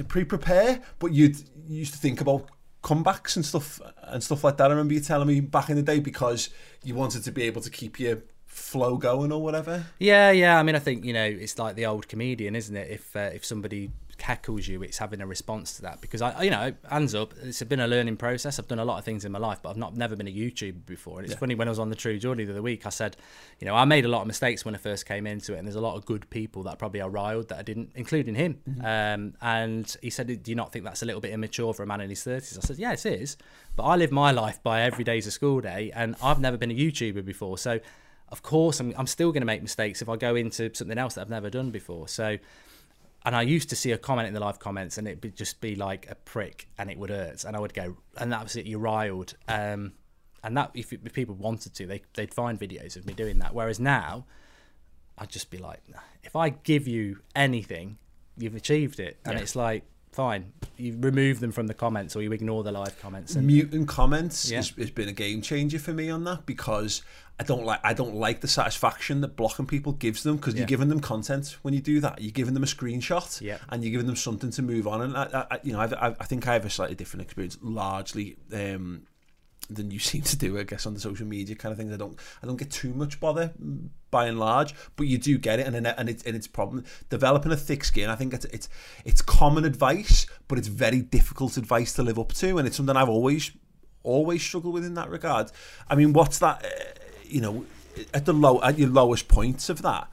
[0.08, 2.50] pre-prepare, but you'd you used to think about
[2.84, 4.65] comebacks and stuff and stuff like that.
[4.65, 6.50] I remember you telling me back in the day because
[6.84, 9.86] you wanted to be able to keep your flow going or whatever.
[10.00, 10.60] Yeah, yeah.
[10.60, 12.91] I mean, I think you know it's like the old comedian, isn't it?
[12.91, 13.91] If uh, if somebody
[14.22, 16.02] heckles you, it's having a response to that.
[16.02, 18.60] Because I, you know, hands up, it's been a learning process.
[18.60, 20.32] I've done a lot of things in my life, but I've not never been a
[20.32, 21.18] YouTuber before.
[21.20, 21.40] And it's yeah.
[21.40, 23.18] funny when I was on the True Geordie the other week, I said,
[23.60, 25.68] you know, I made a lot of mistakes when I first came into it, and
[25.68, 28.60] there's a lot of good people that probably are riled that I didn't, including him.
[28.70, 28.86] Mm-hmm.
[28.86, 31.88] Um, and he said, do you not think that's a little bit immature for a
[31.88, 32.58] man in his thirties?
[32.58, 33.38] I said, yes, it is.
[33.76, 36.72] But I live my life by every day's a school day, and I've never been
[36.72, 37.80] a YouTuber before, so.
[38.30, 41.16] Of course, I'm, I'm still going to make mistakes if I go into something else
[41.16, 42.08] that I've never done before.
[42.08, 42.38] So,
[43.24, 45.62] and I used to see a comment in the live comments, and it would just
[45.62, 48.56] be like a prick, and it would hurt, and I would go, and that was
[48.56, 48.66] it.
[48.66, 49.94] You riled, um,
[50.44, 53.54] and that if, if, people wanted to, they they'd find videos of me doing that.
[53.54, 54.26] Whereas now,
[55.18, 55.82] I'd just be like,
[56.24, 57.98] if I give you anything,
[58.38, 59.42] you've achieved it, and yeah.
[59.42, 60.52] it's like fine.
[60.78, 63.36] You remove them from the comments or you ignore the live comments.
[63.36, 64.58] And, Muting comments yeah.
[64.58, 67.02] has, has been a game changer for me on that because
[67.39, 70.60] I don't like I don't like the satisfaction that blocking people gives them because yeah.
[70.60, 72.21] you're giving them content when you do that.
[72.21, 73.58] You're giving them a screenshot yeah.
[73.69, 75.02] and you're giving them something to move on.
[75.02, 78.38] And I, I you know, I, I think I have a slightly different experience, largely
[78.54, 79.04] um,
[79.69, 81.93] than you seem to do, I guess, on the social media kind of things.
[81.93, 83.54] I don't, I don't get too much bother
[84.10, 87.52] by and large, but you do get it, and and it's and it's problem developing
[87.52, 88.10] a thick skin.
[88.10, 88.69] I think it's it's
[89.06, 92.95] it's common advice, but it's very difficult advice to live up to, and it's something
[92.95, 93.52] I've always
[94.04, 95.52] always struggled with in that regard.
[95.89, 96.65] I mean, what's that?
[96.65, 96.69] Uh,
[97.24, 97.65] you know,
[98.13, 100.10] at the low at your lowest points of that,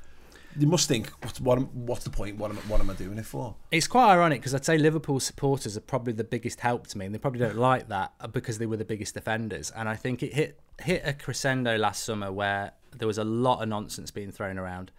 [0.56, 2.36] you must think, what's, what, what's the point?
[2.36, 3.54] What am, what am I doing it for?
[3.70, 7.06] It's quite ironic because I'd say Liverpool supporters are probably the biggest help to me,
[7.06, 9.70] and they probably don't like that because they were the biggest defenders.
[9.74, 13.62] And I think it hit hit a crescendo last summer where there was a lot
[13.62, 14.90] of nonsense being thrown around,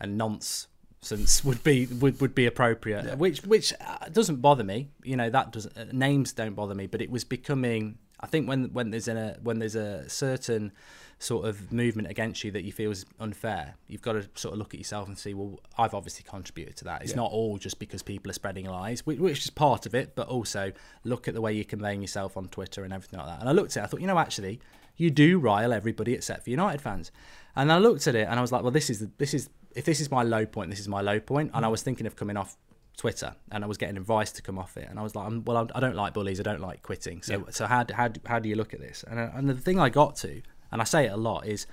[0.00, 0.68] and nonsense
[1.44, 3.14] would be would, would be appropriate yeah.
[3.14, 6.88] which which uh, doesn't bother me you know that doesn't uh, names don't bother me
[6.88, 10.72] but it was becoming i think when when there's a when there's a certain
[11.20, 14.58] sort of movement against you that you feel is unfair, you've got to sort of
[14.58, 17.02] look at yourself and see, well, I've obviously contributed to that.
[17.02, 17.16] It's yeah.
[17.16, 20.72] not all just because people are spreading lies, which is part of it, but also
[21.04, 23.40] look at the way you're conveying yourself on Twitter and everything like that.
[23.40, 24.60] And I looked at it, I thought, you know, actually,
[24.96, 27.10] you do rile everybody except for United fans.
[27.56, 29.50] And I looked at it and I was like, well, this is the, this is
[29.74, 31.50] if this is my low point, this is my low point.
[31.54, 31.72] And I mm.
[31.72, 32.56] was thinking of coming off
[32.96, 35.68] Twitter, and I was getting advice to come off it, and I was like, well,
[35.72, 37.22] I don't like bullies, I don't like quitting.
[37.22, 37.44] So, yeah.
[37.50, 39.04] so how, how how do you look at this?
[39.08, 41.66] And, uh, and the thing I got to and I say it a lot, is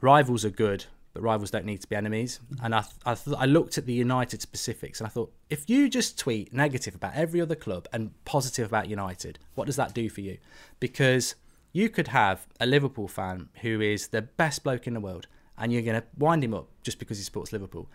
[0.00, 2.40] rivals are good, but rivals don't need to be enemies.
[2.62, 5.88] And I, I, th- I looked at the United specifics and I thought, if you
[5.88, 10.08] just tweet negative about every other club and positive about United, what does that do
[10.08, 10.38] for you?
[10.78, 11.34] Because
[11.72, 15.26] you could have a Liverpool fan who is the best bloke in the world
[15.58, 17.88] and you're going to wind him up just because he supports Liverpool.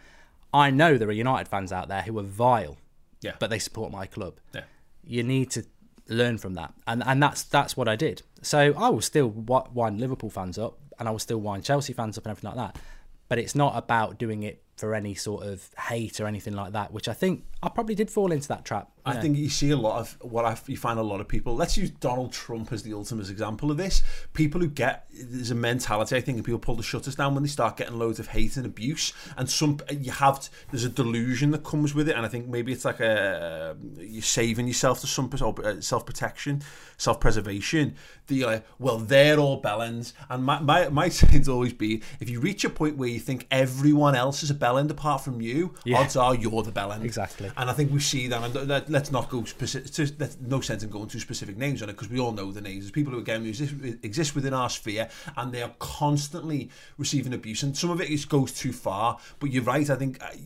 [0.53, 2.77] I know there are United fans out there who are vile,
[3.21, 3.33] yeah.
[3.39, 4.39] but they support my club.
[4.53, 4.61] Yeah.
[5.03, 5.65] You need to
[6.07, 8.21] learn from that, and and that's that's what I did.
[8.41, 12.17] So I will still wind Liverpool fans up, and I will still wind Chelsea fans
[12.17, 12.81] up, and everything like that.
[13.27, 16.91] But it's not about doing it for any sort of hate or anything like that,
[16.91, 18.91] which I think I probably did fall into that trap.
[19.07, 19.21] I know.
[19.21, 21.55] think you see a lot of what I, you find a lot of people.
[21.55, 24.01] Let's use Donald Trump as the ultimate example of this.
[24.33, 26.15] People who get there's a mentality.
[26.15, 28.65] I think people pull the shutters down when they start getting loads of hate and
[28.65, 32.47] abuse, and some you have there's a delusion that comes with it, and I think
[32.47, 36.63] maybe it's like a you're saving yourself to some uh, self protection,
[36.97, 37.95] self preservation.
[38.27, 42.39] The like, well, they're all bellends, and my my my saying's always be if you
[42.39, 45.99] reach a point where you think everyone else is a bellend apart from you, yeah.
[45.99, 47.03] odds are you're the bellend.
[47.03, 47.51] Exactly.
[47.57, 48.43] And I think we see that.
[48.43, 50.41] And let, us not go specific.
[50.41, 52.83] No sense in going to specific names on it because we all know the names.
[52.83, 53.73] There's people who again exist,
[54.03, 57.63] exist within our sphere and they are constantly receiving abuse.
[57.63, 59.19] And some of it is, goes too far.
[59.39, 59.89] But you're right.
[59.89, 60.39] I think I,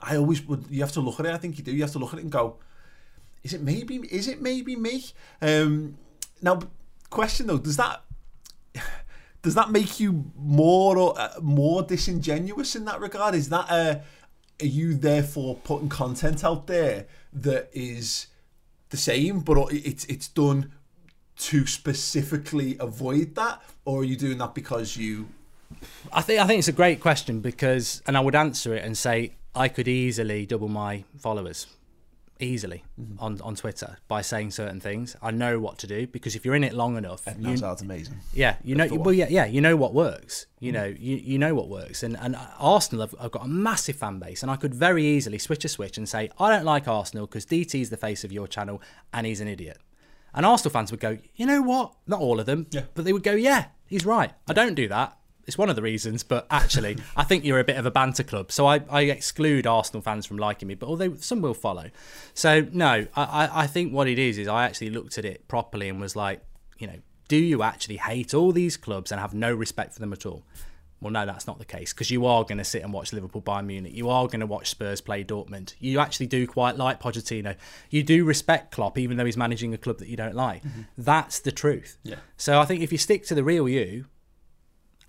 [0.00, 0.66] I always would.
[0.70, 1.32] You have to look at it.
[1.32, 1.72] I think you do.
[1.72, 2.56] You have to look at it and go,
[3.42, 3.96] is it maybe?
[3.96, 5.04] Is it maybe me?
[5.40, 5.98] Um,
[6.40, 6.60] now,
[7.10, 8.02] question though, does that
[9.42, 13.34] does that make you more or uh, more disingenuous in that regard?
[13.34, 14.02] Is that are
[14.60, 18.28] you therefore putting content out there that is
[18.90, 20.72] the same, but it's it's done
[21.36, 25.28] to specifically avoid that, or are you doing that because you?
[26.12, 28.96] I think I think it's a great question because, and I would answer it and
[28.96, 31.66] say I could easily double my followers
[32.42, 33.18] easily Mm-hmm.
[33.24, 35.16] on, on Twitter by saying certain things.
[35.22, 38.16] I know what to do because if you're in it long enough, Eden Hazard's amazing.
[38.34, 40.46] yeah, you know, well, yeah, yeah, you know what works.
[40.60, 40.66] Mm.
[40.66, 42.02] You know, you, you know what works.
[42.02, 45.38] And and Arsenal have, have got a massive fan base, and I could very easily
[45.38, 48.46] switch a switch and say I don't like Arsenal because DT's the face of your
[48.46, 49.78] channel and he's an idiot.
[50.34, 51.94] And Arsenal fans would go, you know what?
[52.06, 52.82] Not all of them, Yeah.
[52.94, 54.32] but they would go, yeah, he's right.
[54.48, 55.16] I don't do that.
[55.46, 58.22] It's one of the reasons, but actually, I think you're a bit of a banter
[58.22, 58.52] club.
[58.52, 61.90] So I, I exclude Arsenal fans from liking me, but although some will follow.
[62.34, 65.88] So, no, I, I- think what it is, is I actually looked at it properly
[65.88, 66.42] and was like,
[66.78, 66.96] you know,
[67.28, 70.44] do you actually hate all these clubs and have no respect for them at all?
[71.00, 73.42] Well, no, that's not the case because you are going to sit and watch Liverpool
[73.42, 73.92] Bayern Munich.
[73.92, 75.74] You are going to watch Spurs play Dortmund.
[75.80, 77.56] You actually do quite like Pochettino.
[77.90, 80.62] You do respect Klopp, even though he's managing a club that you don't like.
[80.62, 80.82] Mm-hmm.
[80.98, 81.96] That's the truth.
[82.04, 82.16] Yeah.
[82.36, 84.04] So I think if you stick to the real you,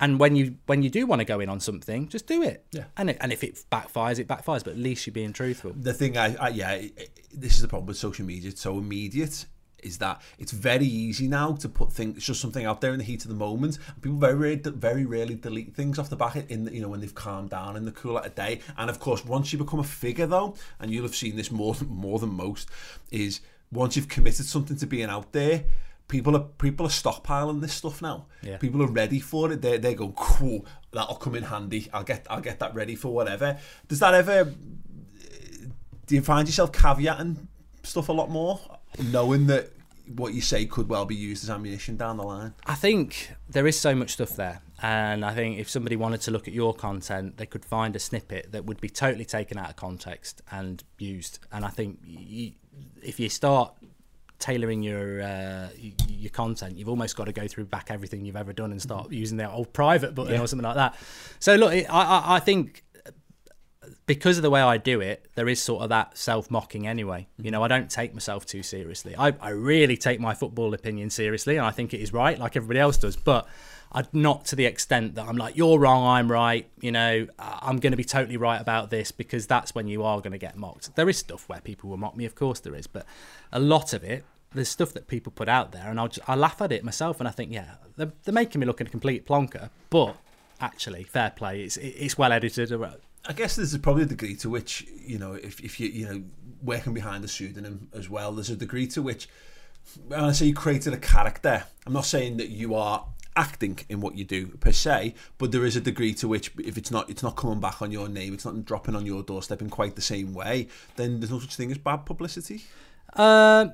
[0.04, 2.64] and when you when you do want to go in on something, just do it.
[2.72, 2.84] Yeah.
[2.96, 4.62] And it, and if it backfires, it backfires.
[4.64, 5.72] But at least you're being truthful.
[5.74, 7.10] the thing I, I yeah it- it-
[7.44, 9.46] this is the problem with social media it's so immediate
[9.82, 13.04] is that it's very easy now to put things just something out there in the
[13.04, 16.64] heat of the moment people very rarely, very rarely delete things off the back in
[16.64, 18.98] the, you know when they've calmed down in the cool of a day and of
[19.00, 22.30] course once you become a figure though and you'll have seen this more more than
[22.30, 22.68] most
[23.10, 23.40] is
[23.72, 25.64] once you've committed something to being out there
[26.08, 28.58] people are people are stockpiling this stuff now Yeah.
[28.58, 32.26] people are ready for it they're, they're going cool that'll come in handy i'll get
[32.30, 34.52] i'll get that ready for whatever does that ever
[36.06, 37.46] do you find yourself caveating
[37.82, 38.60] stuff a lot more,
[39.10, 39.70] knowing that
[40.16, 42.52] what you say could well be used as ammunition down the line?
[42.66, 44.60] I think there is so much stuff there.
[44.82, 47.98] And I think if somebody wanted to look at your content, they could find a
[47.98, 51.38] snippet that would be totally taken out of context and used.
[51.50, 52.52] And I think you,
[53.02, 53.72] if you start
[54.44, 55.68] tailoring your uh,
[56.06, 59.10] your content, you've almost got to go through back everything you've ever done and start
[59.10, 60.94] using their old private button or something like that.
[61.40, 62.84] So look, I, I I think
[64.06, 67.26] because of the way I do it, there is sort of that self mocking anyway.
[67.38, 69.14] You know, I don't take myself too seriously.
[69.16, 72.54] I, I really take my football opinion seriously, and I think it is right, like
[72.54, 73.16] everybody else does.
[73.16, 73.46] But
[73.92, 76.68] I, not to the extent that I'm like, you're wrong, I'm right.
[76.80, 80.18] You know, I'm going to be totally right about this because that's when you are
[80.18, 80.94] going to get mocked.
[80.96, 83.06] There is stuff where people will mock me, of course there is, but
[83.52, 84.24] a lot of it.
[84.54, 87.20] There's stuff that people put out there, and I'll just, I laugh at it myself,
[87.20, 89.70] and I think, yeah, they're, they're making me look a complete plonker.
[89.90, 90.16] But
[90.60, 92.72] actually, fair play, it's it's well edited.
[93.26, 96.22] I guess there's probably a degree to which, you know, if, if you, you know,
[96.62, 99.28] working behind a pseudonym as well, there's a degree to which,
[100.06, 104.00] when I say you created a character, I'm not saying that you are acting in
[104.00, 107.10] what you do per se, but there is a degree to which if it's not
[107.10, 109.96] it's not coming back on your name, it's not dropping on your doorstep in quite
[109.96, 112.62] the same way, then there's no such thing as bad publicity.
[113.14, 113.72] Um,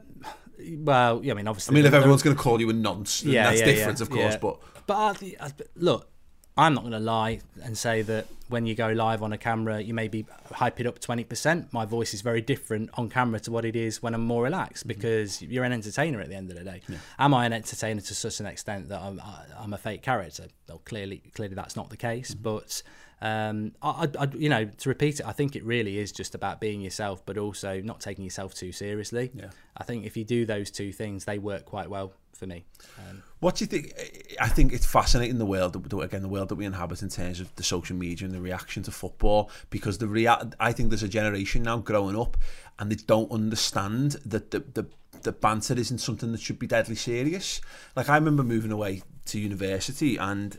[0.78, 1.74] well, yeah, I mean, obviously.
[1.74, 4.02] I mean, if everyone's going to call you a nonce, Yeah, that's yeah, different, yeah,
[4.02, 4.34] of course.
[4.34, 4.38] yeah.
[4.38, 6.10] But but I, I- look,
[6.56, 9.80] I'm not going to lie and say that when you go live on a camera,
[9.80, 11.72] you maybe hype it up 20%.
[11.72, 14.82] My voice is very different on camera to what it is when I'm more relaxed
[14.82, 15.00] mm-hmm.
[15.00, 16.82] because you're an entertainer at the end of the day.
[17.18, 19.22] Am I an entertainer to such an extent that I'm,
[19.58, 20.48] I'm a fake character?
[20.68, 22.32] Well, clearly, clearly that's not the case.
[22.32, 22.42] Mm-hmm.
[22.42, 22.82] But
[23.22, 26.60] um, I, I, you know, to repeat it, I think it really is just about
[26.60, 29.30] being yourself, but also not taking yourself too seriously.
[29.34, 29.50] Yeah.
[29.76, 32.64] I think if you do those two things, they work quite well for me.
[32.98, 33.92] Um, What do you think?
[34.40, 37.40] I think it's fascinating the world that again the world that we inhabit in terms
[37.40, 41.02] of the social media and the reaction to football because the rea- I think there's
[41.02, 42.38] a generation now growing up
[42.78, 44.86] and they don't understand that the the
[45.22, 47.60] the banter isn't something that should be deadly serious.
[47.94, 50.58] Like I remember moving away to university and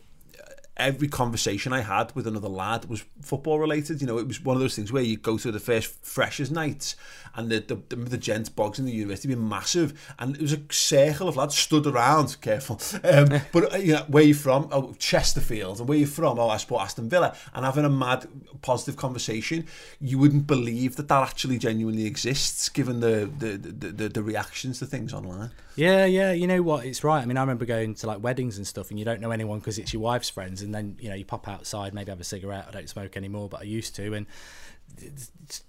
[0.78, 4.02] every conversation I had with another lad was football related.
[4.02, 6.50] You know, it was one of those things where you go to the first freshers
[6.50, 6.96] nights
[7.36, 10.54] and the the, the, the gents bogs in the university being massive and it was
[10.54, 12.80] a circle of lads stood around, careful.
[13.04, 14.70] Um, but uh, you know, where you from?
[14.72, 15.80] Oh, Chesterfield.
[15.80, 16.40] And where you from?
[16.40, 17.36] Oh, I support Aston Villa.
[17.54, 18.28] And having a mad
[18.62, 19.68] positive conversation,
[20.00, 24.80] you wouldn't believe that that actually genuinely exists given the the, the, the, the reactions
[24.80, 25.52] to things online.
[25.76, 26.86] Yeah, yeah, you know what?
[26.86, 27.22] It's right.
[27.22, 29.60] I mean, I remember going to like weddings and stuff, and you don't know anyone
[29.60, 32.26] because it's your wife's friends, and then you know you pop outside, maybe have a
[32.26, 32.66] cigarette.
[32.68, 34.26] I don't smoke anymore, but I used to, and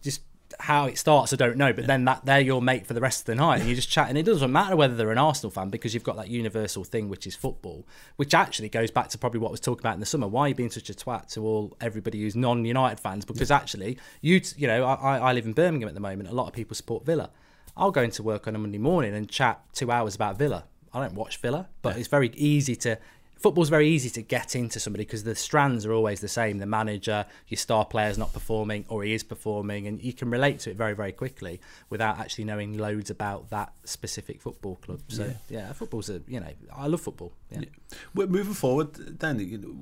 [0.02, 0.22] just
[0.60, 1.72] how it starts, I don't know.
[1.72, 3.88] But then that they're your mate for the rest of the night, and you just
[3.88, 6.84] chat, and it doesn't matter whether they're an Arsenal fan because you've got that universal
[6.84, 9.94] thing, which is football, which actually goes back to probably what I was talking about
[9.94, 10.26] in the summer.
[10.26, 13.24] Why are you being such a twat to all everybody who's non-United fans?
[13.24, 16.28] Because actually, you you know, I, I live in Birmingham at the moment.
[16.28, 17.30] A lot of people support Villa.
[17.76, 20.64] I'll go into work on a Monday morning and chat two hours about Villa.
[20.92, 22.98] I don't watch Villa, but it's very easy to
[23.42, 26.58] football's very easy to get into somebody because the strands are always the same.
[26.58, 30.60] The manager, your star player's not performing, or he is performing, and you can relate
[30.60, 35.00] to it very, very quickly without actually knowing loads about that specific football club.
[35.08, 37.32] So yeah, yeah football's a you know I love football.
[37.50, 37.60] Yeah.
[37.60, 37.98] yeah.
[38.14, 39.74] Well, moving forward, then you know,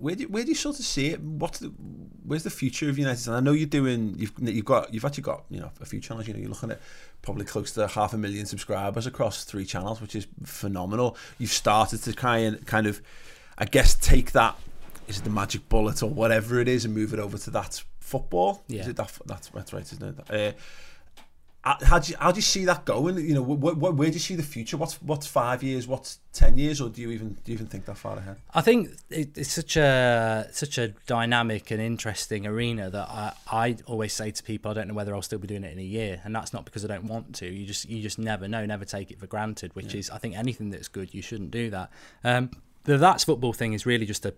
[0.00, 1.20] where do you, where do you sort of see it?
[1.20, 1.68] What's the
[2.24, 3.26] where's the future of United?
[3.26, 6.00] And I know you're doing you've you've got you've actually got you know a few
[6.00, 6.26] channels.
[6.26, 6.80] You know you're looking at
[7.22, 11.16] probably close to half a million subscribers across three channels, which is phenomenal.
[11.38, 13.02] You've started to try and kind of,
[13.58, 14.56] I guess, take that
[15.10, 17.82] is it the magic bullet or whatever it is and move it over to that
[17.98, 18.62] football.
[18.68, 20.30] Yeah, is it that, that's that's right, isn't it?
[20.30, 20.52] Uh,
[21.62, 23.18] how do you how do you see that going?
[23.18, 24.78] You know, wh- wh- where do you see the future?
[24.78, 25.86] What's what's five years?
[25.86, 26.80] What's ten years?
[26.80, 28.36] Or do you even do you even think that far ahead?
[28.54, 33.76] I think it, it's such a such a dynamic and interesting arena that I I
[33.84, 35.82] always say to people, I don't know whether I'll still be doing it in a
[35.82, 37.46] year, and that's not because I don't want to.
[37.46, 39.76] You just you just never know, never take it for granted.
[39.76, 40.00] Which yeah.
[40.00, 41.90] is, I think, anything that's good, you shouldn't do that.
[42.24, 42.50] Um,
[42.84, 44.32] the that's football thing is really just a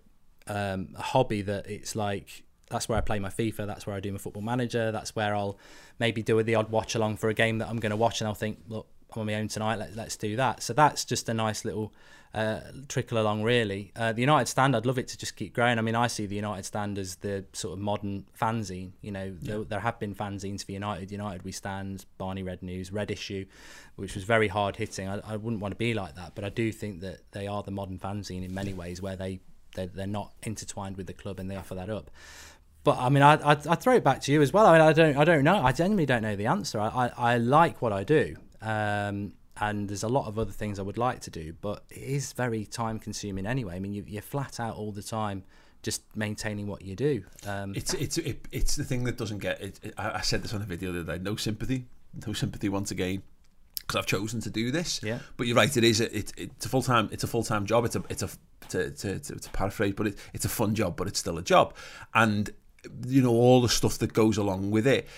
[0.48, 3.66] um, a hobby that it's like that's where I play my FIFA.
[3.66, 4.90] That's where I do my Football Manager.
[4.90, 5.58] That's where I'll
[5.98, 8.28] maybe do the odd watch along for a game that I'm going to watch, and
[8.28, 9.78] I'll think, look, I'm on my own tonight.
[9.78, 10.62] Let, let's do that.
[10.62, 11.92] So that's just a nice little
[12.34, 13.92] uh, trickle along, really.
[13.94, 15.78] Uh, the United Stand, I'd love it to just keep growing.
[15.78, 18.92] I mean, I see the United Stand as the sort of modern fanzine.
[19.02, 19.54] You know, yeah.
[19.54, 21.10] there, there, have been fanzines for United.
[21.10, 23.44] United We Stand, Barney Red News, Red Issue,
[23.96, 25.08] which was very hard hitting.
[25.08, 27.62] I, I wouldn't want to be like that, but I do think that they are
[27.62, 29.40] the modern fanzine in many ways, where they
[29.74, 32.10] they're, they're not intertwined with the club and they offer that up
[32.84, 34.66] but I mean, I I throw it back to you as well.
[34.66, 35.62] I mean, I don't I don't know.
[35.62, 36.80] I genuinely don't know the answer.
[36.80, 40.78] I I, I like what I do, um, and there's a lot of other things
[40.78, 43.76] I would like to do, but it is very time consuming anyway.
[43.76, 45.44] I mean, you, you're flat out all the time.
[45.82, 47.24] Just maintaining what you do.
[47.44, 49.60] Um, it's it's it, it's the thing that doesn't get.
[49.60, 51.22] It, it, I said this on a video the other day.
[51.22, 51.86] No sympathy,
[52.24, 53.22] no sympathy once again
[53.80, 55.00] because I've chosen to do this.
[55.02, 55.18] Yeah.
[55.36, 55.76] But you're right.
[55.76, 56.00] It is.
[56.00, 57.08] A, it, it's a full time.
[57.12, 57.84] It's a full time job.
[57.84, 58.02] It's a.
[58.08, 58.30] It's a.
[58.68, 61.42] To, to, to, to paraphrase, but it, it's a fun job, but it's still a
[61.42, 61.74] job,
[62.14, 62.48] and
[63.06, 65.08] you know all the stuff that goes along with it.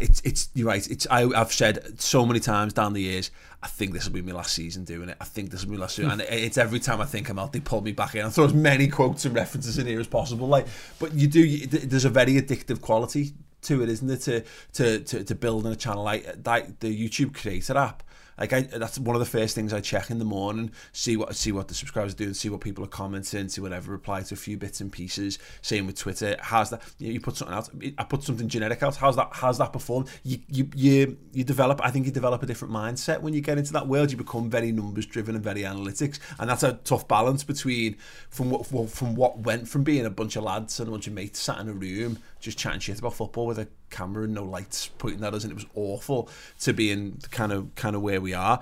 [0.00, 3.30] It's it's you're right it's I, I've said so many times down the years
[3.62, 5.16] I think this will be my last season doing it.
[5.18, 6.10] I think this will be my last season.
[6.10, 8.26] And it's every time I think I'm out they pull me back in.
[8.26, 10.66] I throw as many quotes and references in here as possible like
[10.98, 15.24] but you do there's a very addictive quality to it isn't it to to to,
[15.24, 18.02] to building a channel like like the YouTube creator app
[18.42, 20.72] like I, that's one of the first things I check in the morning.
[20.90, 23.48] See what see what the subscribers do and see what people are commenting.
[23.48, 25.38] See whatever reply to a few bits and pieces.
[25.60, 26.36] Same with Twitter.
[26.40, 26.82] How's that?
[26.98, 27.68] You, know, you put something out.
[27.98, 28.96] I put something generic out.
[28.96, 29.28] How's that?
[29.30, 30.10] How's that performed?
[30.24, 31.80] You you you you develop.
[31.84, 34.10] I think you develop a different mindset when you get into that world.
[34.10, 37.94] You become very numbers driven and very analytics, and that's a tough balance between
[38.28, 41.12] from what from what went from being a bunch of lads and a bunch of
[41.12, 44.42] mates sat in a room just chatting shit about football with a camera and no
[44.42, 46.28] lights pointing at us, and it was awful
[46.58, 48.60] to be in kind of kind of where we are.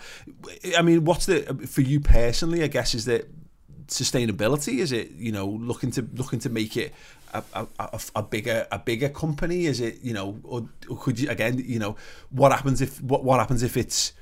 [0.77, 2.63] I mean, what's the for you personally?
[2.63, 3.29] I guess is that
[3.87, 4.79] sustainability?
[4.79, 6.95] Is it you know looking to looking to make it
[7.35, 9.67] a, a, a, bigger a bigger company?
[9.67, 11.97] Is it you know or, or could you again you know
[12.31, 14.13] what happens if what what happens if it's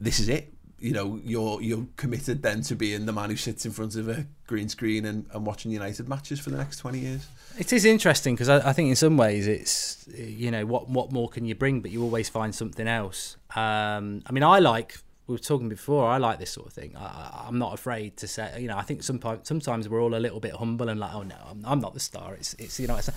[0.00, 3.64] this is it you know you're you're committed then to being the man who sits
[3.64, 6.98] in front of a green screen and, and watching United matches for the next 20
[6.98, 7.26] years?
[7.58, 11.12] It is interesting because I, I, think in some ways it's you know what what
[11.12, 11.80] more can you bring?
[11.80, 13.36] But you always find something else.
[13.54, 14.98] Um, I mean I like
[15.32, 16.10] we were talking before.
[16.10, 16.94] I like this sort of thing.
[16.94, 18.60] I, am not afraid to say.
[18.60, 21.22] You know, I think sometimes sometimes we're all a little bit humble and like, oh
[21.22, 22.34] no, I'm, I'm not the star.
[22.34, 23.08] It's it's you know, it's,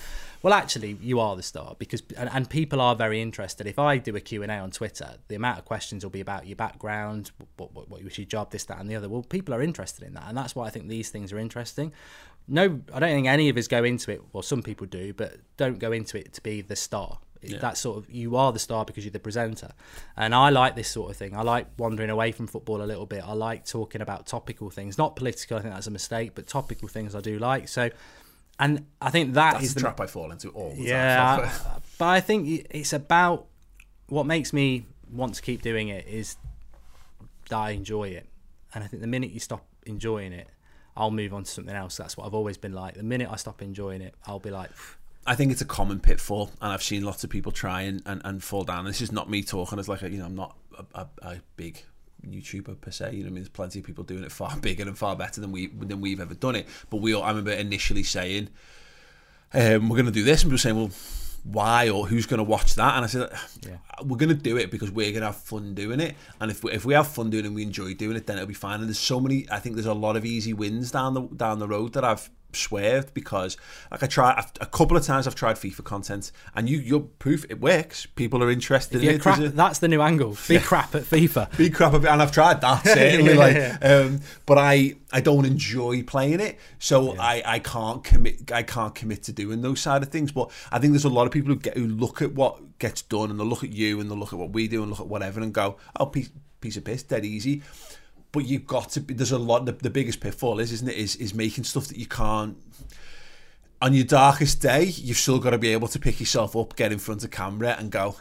[0.42, 3.66] well actually you are the star because and, and people are very interested.
[3.66, 6.22] If I do a Q and A on Twitter, the amount of questions will be
[6.22, 9.10] about your background, what, what what was your job, this that and the other.
[9.10, 11.92] Well, people are interested in that, and that's why I think these things are interesting.
[12.48, 14.22] No, I don't think any of us go into it.
[14.32, 17.18] Well, some people do, but don't go into it to be the star
[17.54, 17.58] yeah.
[17.58, 19.72] that sort of you are the star because you're the presenter.
[20.16, 21.36] And i like this sort of thing.
[21.36, 23.22] I like wandering away from football a little bit.
[23.24, 24.98] I like talking about topical things.
[24.98, 27.68] Not political i think that's a mistake but topical things i do like.
[27.68, 27.90] So
[28.58, 31.52] and i think that that's is the trap i fall into all the yeah
[31.98, 33.44] but i think it's about
[34.08, 36.36] what makes me want to keep doing it is
[37.50, 38.26] that i enjoy it.
[38.74, 40.48] And i think the minute you stop enjoying it
[40.96, 41.96] I'll move on to something else.
[41.96, 42.94] That's what I've always been like.
[42.94, 44.70] The minute I stop enjoying it, I'll be like,
[45.26, 48.22] I think it's a common pitfall, and I've seen lots of people try and, and,
[48.24, 48.84] and fall down.
[48.84, 51.36] This is not me talking as like a, you know I'm not a, a, a
[51.56, 51.82] big
[52.24, 53.12] YouTuber per se.
[53.14, 55.40] You know, I mean, there's plenty of people doing it far bigger and far better
[55.40, 56.66] than we than we've ever done it.
[56.90, 58.48] But we, all, I remember initially saying,
[59.52, 60.90] um, "We're going to do this," and people saying, "Well,
[61.44, 63.30] why or who's going to watch that?" And I said,
[63.66, 63.78] yeah.
[64.02, 66.14] "We're going to do it because we're going to have fun doing it.
[66.40, 68.36] And if we, if we have fun doing it and we enjoy doing it, then
[68.36, 69.46] it'll be fine." And there's so many.
[69.50, 72.30] I think there's a lot of easy wins down the down the road that I've
[72.56, 73.56] swerved because
[73.90, 77.44] like I try a couple of times I've tried FIFA content and you you're proof
[77.48, 78.06] it works.
[78.06, 79.20] People are interested in it.
[79.20, 80.36] Crap, a, that's the new angle.
[80.48, 80.60] Be yeah.
[80.60, 81.56] crap at FIFA.
[81.56, 83.32] Be crap at and I've tried that certainly.
[83.32, 83.78] yeah, like, yeah.
[83.80, 87.16] Um, but I I don't enjoy playing it, so.
[87.18, 90.32] I I can't commit I can't commit to doing those side of things.
[90.32, 93.02] But I think there's a lot of people who get who look at what gets
[93.02, 95.00] done and they look at you and they look at what we do and look
[95.00, 96.30] at whatever and go, oh piece
[96.60, 97.62] piece of piss, dead easy
[98.36, 100.96] but you've got to be there's a lot the, the biggest pitfall is isn't it
[100.96, 102.56] is is making stuff that you can't
[103.80, 106.92] on your darkest day you've still got to be able to pick yourself up get
[106.92, 108.16] in front of camera and go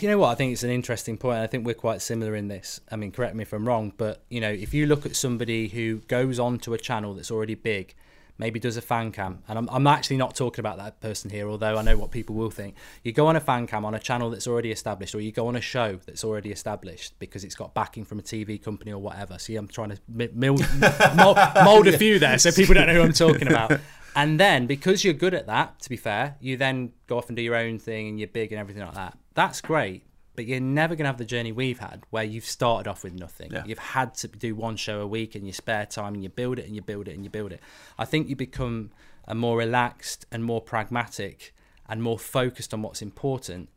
[0.00, 0.30] you know what?
[0.30, 1.38] I think it's an interesting point.
[1.38, 2.80] I think we're quite similar in this.
[2.90, 5.68] I mean, correct me if I'm wrong, but you know, if you look at somebody
[5.68, 7.94] who goes on to a channel that's already big
[8.38, 11.48] maybe does a fan cam, and I'm, I'm actually not talking about that person here,
[11.48, 12.74] although I know what people will think.
[13.02, 15.48] You go on a fan cam on a channel that's already established, or you go
[15.48, 18.98] on a show that's already established because it's got backing from a TV company or
[18.98, 19.38] whatever.
[19.38, 20.64] See, I'm trying to mold,
[21.64, 23.80] mold a few there so people don't know who I'm talking about.
[24.16, 27.36] And then because you're good at that, to be fair, you then go off and
[27.36, 29.18] do your own thing and you're big and everything like that.
[29.34, 30.04] That's great
[30.36, 33.14] but you're never going to have the journey we've had where you've started off with
[33.14, 33.52] nothing.
[33.52, 33.64] Yeah.
[33.66, 36.58] You've had to do one show a week in your spare time and you build
[36.58, 37.60] it and you build it and you build it.
[37.98, 38.90] I think you become
[39.26, 41.54] a more relaxed and more pragmatic
[41.88, 43.68] and more focused on what's important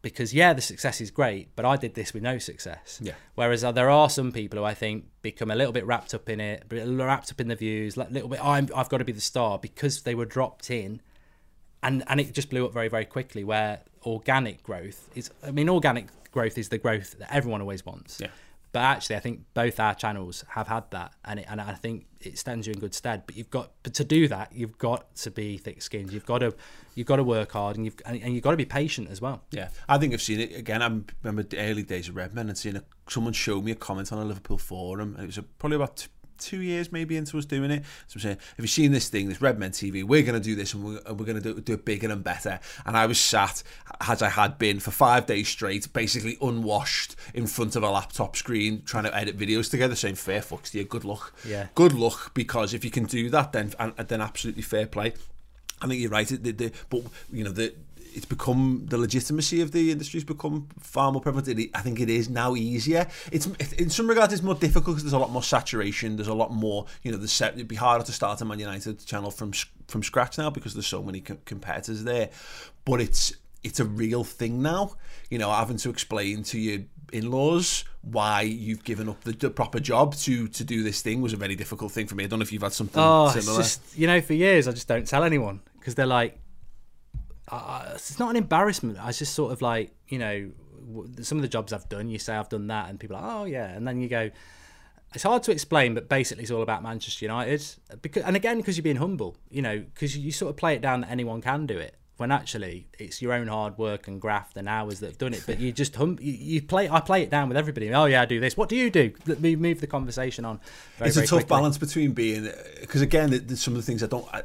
[0.00, 3.62] because yeah the success is great but i did this with no success yeah whereas
[3.62, 6.40] uh, there are some people who i think become a little bit wrapped up in
[6.40, 9.20] it wrapped up in the views a little bit i have got to be the
[9.20, 11.00] star because they were dropped in
[11.82, 15.68] and and it just blew up very very quickly where organic growth is i mean
[15.68, 18.18] organic growth is the growth that everyone always wants.
[18.20, 18.28] Yeah.
[18.72, 22.06] But actually i think both our channels have had that and it, and i think
[22.20, 23.24] it stands you in good stead.
[23.26, 26.12] But you've got but to do that you've got to be thick skinned.
[26.12, 26.54] You've got to
[26.94, 29.20] you've got to work hard and you've and, and you've got to be patient as
[29.20, 29.42] well.
[29.50, 29.68] Yeah.
[29.88, 30.82] I think i've seen it again.
[30.82, 30.86] I
[31.22, 34.18] remember the early days of redmen and seeing a, someone show me a comment on
[34.18, 36.06] a liverpool forum and it was a, probably about
[36.38, 37.84] two years maybe into us doing it.
[38.06, 40.04] So I'm saying, have you seen this thing, this Redmen TV?
[40.04, 42.22] We're going to do this and we're, we're going to do, do it bigger and
[42.22, 42.60] better.
[42.84, 43.62] And I was sat,
[44.00, 48.36] as I had been for five days straight, basically unwashed in front of a laptop
[48.36, 51.32] screen, trying to edit videos together, saying, fair fucks to you, good luck.
[51.46, 51.68] Yeah.
[51.74, 55.14] Good luck, because if you can do that, then and, then absolutely fair play.
[55.80, 56.28] I think you're right.
[56.28, 57.02] The, the, but
[57.32, 57.74] you know the
[58.14, 61.48] it's become the legitimacy of the industry's become far more prevalent.
[61.74, 63.06] I think it is now easier.
[63.30, 66.16] It's in some regards it's more difficult because there's a lot more saturation.
[66.16, 67.18] There's a lot more you know.
[67.18, 69.52] The set it'd be harder to start a Man United channel from
[69.88, 72.30] from scratch now because there's so many co- competitors there.
[72.84, 73.32] But it's
[73.62, 74.96] it's a real thing now.
[75.30, 76.80] You know, having to explain to your
[77.12, 81.32] in-laws why you've given up the, the, proper job to to do this thing was
[81.32, 82.24] a very difficult thing for me.
[82.24, 83.58] I don't know if you've had something oh, similar.
[83.58, 86.38] Just, you know, for years I just don't tell anyone because they're like,
[87.52, 88.98] uh, it's not an embarrassment.
[88.98, 90.50] I just sort of like, you know,
[91.22, 93.32] some of the jobs I've done, you say I've done that, and people are like,
[93.32, 94.30] oh yeah, and then you go.
[95.14, 97.62] It's hard to explain, but basically it's all about Manchester United.
[98.00, 100.80] Because, and again, because you're being humble, you know, because you sort of play it
[100.80, 104.56] down that anyone can do it when actually it's your own hard work and graft
[104.56, 105.42] and hours that have done it.
[105.44, 106.88] But you just hum, you, you, play.
[106.88, 107.92] I play it down with everybody.
[107.92, 108.56] Oh yeah, I do this.
[108.56, 109.12] What do you do?
[109.26, 110.60] Let me move the conversation on.
[110.98, 111.48] Very, it's a tough quickly.
[111.48, 112.48] balance between being
[112.80, 114.26] because again, some of the things I don't.
[114.32, 114.44] I,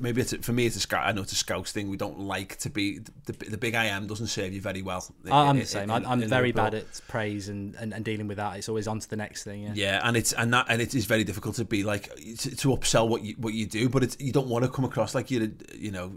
[0.00, 1.06] maybe it's for me it's a scout.
[1.06, 1.88] I know it's a scouts thing.
[1.88, 5.04] We don't like to be the, the big I am doesn't serve you very well.
[5.30, 5.90] I'm the same.
[5.90, 8.56] In, I'm in very bad at praise and, and, and, dealing with that.
[8.56, 9.62] It's always on to the next thing.
[9.62, 9.72] Yeah.
[9.74, 12.68] yeah, and it's and that and it is very difficult to be like to, to
[12.68, 15.30] upsell what you what you do, but it's you don't want to come across like
[15.30, 16.12] you're you know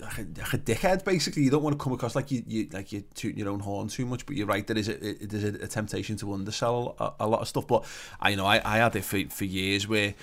[0.00, 1.04] like a, like a dickhead.
[1.04, 3.60] Basically, you don't want to come across like you, you like you're tooting your own
[3.60, 4.26] horn too much.
[4.26, 4.66] But you're right.
[4.66, 7.66] There is a, it, there's a, a temptation to undersell a, a lot of stuff.
[7.66, 7.84] But
[8.20, 10.14] I you know I, I had it for for years where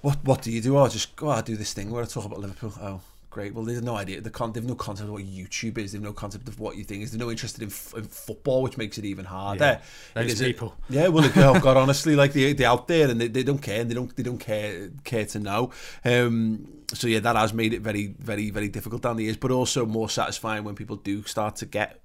[0.00, 0.78] what what do you do?
[0.78, 2.72] Oh, just go out do this thing where I talk about Liverpool.
[2.80, 3.54] Oh, great.
[3.54, 4.20] Well, there's no idea.
[4.20, 5.92] The con- they've no concept of what YouTube is.
[5.92, 7.10] They've no concept of what you think is.
[7.10, 9.80] They're no interested in, f- in football, which makes it even harder.
[10.16, 10.74] Yeah, those people.
[10.88, 13.62] A, yeah, well, oh God, honestly, like they they out there and they, they don't
[13.62, 15.72] care and they don't they don't care care to know.
[16.04, 19.50] Um, so yeah, that has made it very very very difficult down the years, but
[19.50, 22.00] also more satisfying when people do start to get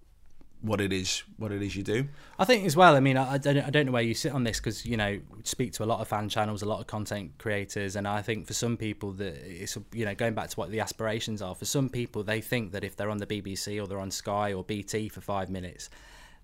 [0.64, 2.08] what it is what it is you do.
[2.40, 4.32] I think as well i mean i, I don't, I don't know where you sit
[4.32, 6.88] on this because you know speak to a lot of fan channels a lot of
[6.88, 10.56] content creators and i think for some people that it's you know going back to
[10.56, 13.82] what the aspirations are for some people they think that if they're on the bbc
[13.82, 15.90] or they're on sky or bt for five minutes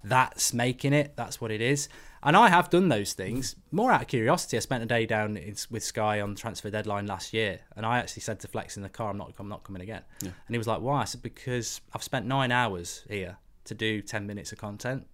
[0.04, 1.90] that's making it that's what it is.
[2.22, 3.56] And i have done those things.
[3.72, 5.38] More out of curiosity i spent a day down
[5.70, 8.90] with sky on transfer deadline last year and i actually said to flex in the
[8.90, 10.02] car i'm not i'm not coming again.
[10.22, 10.32] Yeah.
[10.48, 11.02] and he was like why?
[11.02, 13.38] I said because i've spent nine hours here
[13.70, 15.08] to do 10 minutes of content.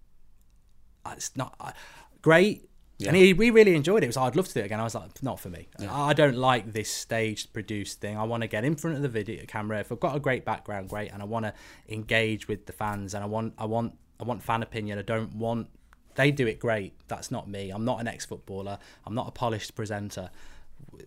[1.04, 1.72] Uh, it's not uh,
[2.20, 2.68] great.
[2.98, 3.08] Yeah.
[3.08, 4.06] And he, we really enjoyed it.
[4.06, 4.80] it was, I'd love to do it again.
[4.80, 5.68] I was like, not for me.
[5.78, 5.94] Yeah.
[5.94, 8.16] I don't like this staged produced thing.
[8.16, 9.80] I want to get in front of the video camera.
[9.80, 11.52] If I've got a great background, great, and I want to
[11.88, 14.98] engage with the fans, and I want, I want, I want fan opinion.
[14.98, 15.68] I don't want.
[16.14, 16.94] They do it great.
[17.08, 17.68] That's not me.
[17.68, 18.78] I'm not an ex-footballer.
[19.04, 20.30] I'm not a polished presenter.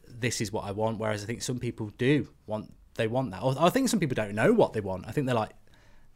[0.08, 1.00] this is what I want.
[1.00, 3.41] Whereas I think some people do want they want that.
[3.41, 5.06] Or I think some people don't know what they want.
[5.08, 5.54] I think they're like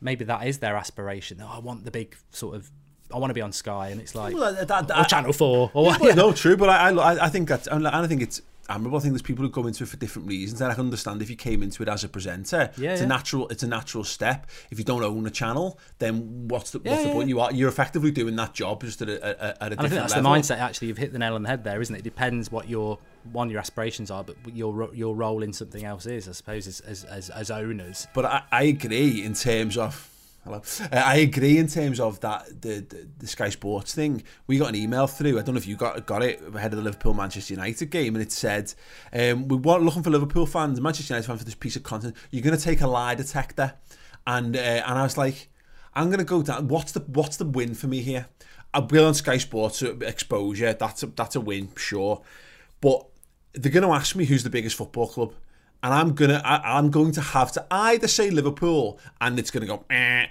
[0.04, 1.42] maybe that is their aspiration.
[1.42, 2.70] Oh, I want the big sort of.
[3.14, 5.70] I want to be on Sky, and it's like Well, that- that- or Channel Four,
[5.74, 8.42] or Yeah, well, no, true, but I, I, I think that's, and I think it's
[8.70, 8.98] admirable.
[8.98, 11.22] I think there's people who come into it for different reasons, and I can understand
[11.22, 12.72] if you came into it as a presenter.
[12.76, 13.06] Yeah, it's yeah.
[13.06, 14.50] a natural, it's a natural step.
[14.72, 17.30] If you don't own a channel, then what's the, Yeah, what's the point?
[17.30, 19.70] You are, you're effectively doing that job just at a, a, at a And I
[19.70, 20.32] different think that's level.
[20.34, 20.58] the mindset.
[20.60, 22.00] Actually, you've hit the nail on the head there, isn't it?
[22.00, 22.98] It depends what your
[23.32, 26.82] one your aspirations are, but your your role in something else is, I suppose, as
[26.82, 28.08] as, as, owners.
[28.14, 30.10] But I, I agree in terms of.
[30.44, 30.62] Hello.
[30.82, 34.24] Uh, I agree in terms of that the, the the Sky Sports thing.
[34.46, 35.40] We got an email through.
[35.40, 38.14] I don't know if you got got it ahead of the Liverpool Manchester United game,
[38.16, 38.74] and it said
[39.14, 42.18] um, we want looking for Liverpool fans, Manchester United fans for this piece of content.
[42.30, 43.76] You're going to take a lie detector,
[44.28, 45.48] and uh, and I was like,
[45.96, 46.68] I'm going to go down.
[46.68, 48.28] What's the what's the win for me here?
[48.74, 50.74] I'll on Sky Sports uh, exposure.
[50.74, 52.22] That's a, that's a win, sure,
[52.82, 53.06] but
[53.54, 55.34] they're going to ask me who's the biggest football club
[55.82, 59.62] and I'm gonna I, I'm going to have to either say Liverpool and it's going
[59.62, 60.28] to go eh,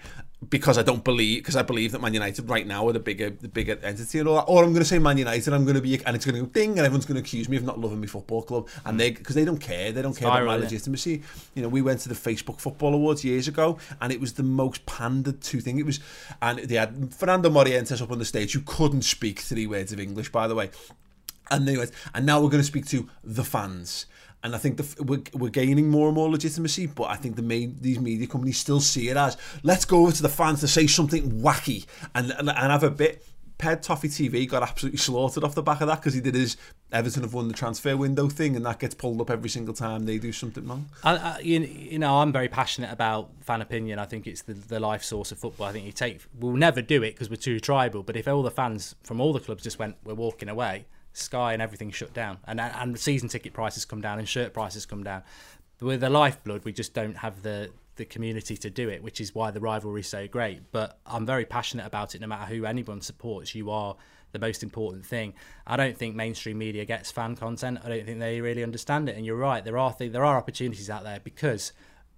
[0.48, 3.30] because I don't believe because I believe that Man United right now are the bigger
[3.30, 5.52] the bigger entity and all that, or I'm going to say Man United.
[5.52, 7.48] I'm going to be and it's going to go ding, and everyone's going to accuse
[7.48, 10.16] me of not loving my football club, and they because they don't care, they don't
[10.16, 11.22] care about my legitimacy.
[11.54, 14.42] You know, we went to the Facebook Football Awards years ago, and it was the
[14.42, 15.78] most pandered to thing.
[15.78, 16.00] It was,
[16.40, 20.00] and they had Fernando Morientes up on the stage who couldn't speak three words of
[20.00, 20.70] English, by the way.
[21.50, 24.06] And went, and now we're going to speak to the fans.
[24.44, 27.42] And I think the, we're, we're gaining more and more legitimacy, but I think the
[27.42, 30.68] main these media companies still see it as let's go over to the fans to
[30.68, 33.24] say something wacky and and, have a bit.
[33.58, 36.56] Ped Toffee TV got absolutely slaughtered off the back of that because he did his
[36.92, 40.04] Everton have won the transfer window thing, and that gets pulled up every single time
[40.04, 40.86] they do something wrong.
[41.02, 43.98] I, I, uh, you, you know, I'm very passionate about fan opinion.
[43.98, 45.68] I think it's the, the life source of football.
[45.68, 48.02] I think you take, we'll never do it because we're too tribal.
[48.02, 51.52] But if all the fans from all the clubs just went, we're walking away, Sky
[51.52, 55.04] and everything shut down, and and season ticket prices come down and shirt prices come
[55.04, 55.22] down.
[55.80, 59.34] With the lifeblood, we just don't have the the community to do it, which is
[59.34, 60.72] why the rivalry is so great.
[60.72, 62.20] But I'm very passionate about it.
[62.20, 63.96] No matter who anyone supports, you are
[64.32, 65.34] the most important thing.
[65.66, 67.80] I don't think mainstream media gets fan content.
[67.84, 69.16] I don't think they really understand it.
[69.16, 71.72] And you're right, there are th- there are opportunities out there because,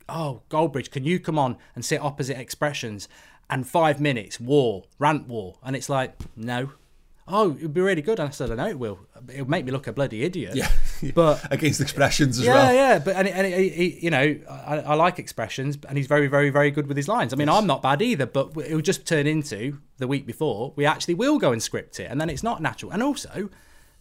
[0.09, 3.09] oh, Goldbridge, can you come on and sit opposite expressions
[3.51, 5.57] and five minutes war rant war?
[5.62, 6.70] And it's like no.
[7.27, 8.18] Oh, it'd be really good.
[8.20, 8.99] And I said, I know it will.
[9.33, 10.55] It'll make me look a bloody idiot.
[10.55, 10.70] Yeah,
[11.14, 12.75] But against expressions as yeah, well.
[12.75, 12.99] yeah, yeah.
[12.99, 16.51] but and, and he, he, you know, I, I like expressions, and he's very, very,
[16.51, 17.33] very good with his lines.
[17.33, 20.75] I mean, I'm not bad either, but it will just turn into the week before
[20.77, 22.93] we actually will go and script it, and then it's not natural.
[22.93, 23.49] And also,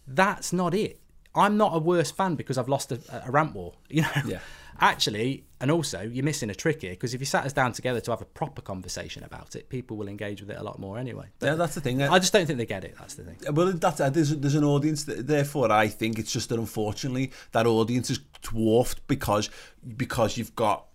[0.06, 1.00] that's not it.
[1.34, 3.72] I'm not a worse fan because I've lost a, a rant war.
[3.88, 4.38] You know, Yeah.
[4.80, 8.00] Actually, and also you're missing a trick here because if you sat us down together
[8.00, 10.98] to have a proper conversation about it, people will engage with it a lot more
[10.98, 11.26] anyway.
[11.38, 12.02] But Yeah, that's the thing.
[12.02, 12.94] I just don't think they get it.
[12.98, 13.36] That's the thing.
[13.54, 15.04] Well, that's uh, there's there's an audience.
[15.04, 19.50] th- Therefore, I think it's just that unfortunately that audience is dwarfed because
[19.96, 20.86] because you've got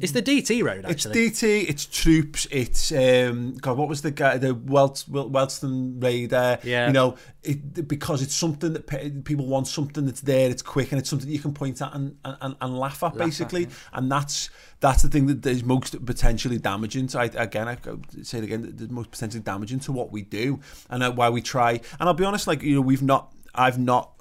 [0.00, 1.26] It's the DT road actually.
[1.26, 1.40] it's.
[1.42, 6.58] DT, it's Troopz, it's um God, what was the guy the Welt Wel- Welston Raider?
[6.62, 6.88] Yeah.
[6.88, 10.92] you know, it because it's something that pe- people want something that's there, it's quick,
[10.92, 14.50] and it's something you can point at and and, and laugh at basically, and that's
[14.80, 17.06] that's the thing that is most potentially damaging.
[17.08, 17.76] To, I, again, I
[18.22, 20.60] say it again, the most potentially damaging to what we do
[20.90, 21.72] and uh, why we try.
[21.98, 24.12] And I'll be honest, like you know, we've not, I've not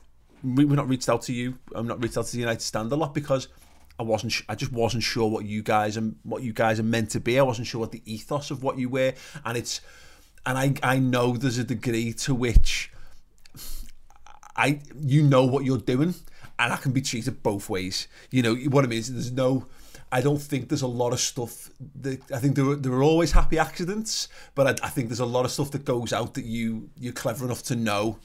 [0.43, 1.57] we- we've not reached out to you.
[1.73, 3.47] I'm not reached out to the United Stand a lot because
[3.99, 4.33] I wasn't.
[4.33, 7.19] sh- I just wasn't sure what you guys and what you guys are meant to
[7.19, 7.39] be.
[7.39, 9.13] I wasn't sure what the ethos of what you were,
[9.45, 9.81] and it's,
[10.45, 12.91] and I I know there's a degree to which
[14.55, 16.15] I you know what you're doing,
[16.59, 18.07] and I can be treated both ways.
[18.31, 19.03] You know what I mean?
[19.07, 19.65] There's no.
[20.11, 21.71] I don't think there's a lot of stuff
[22.01, 25.19] that I think there are, there are always happy accidents, but I, I think there's
[25.19, 28.19] a lot of stuff that goes out that you you're clever enough to know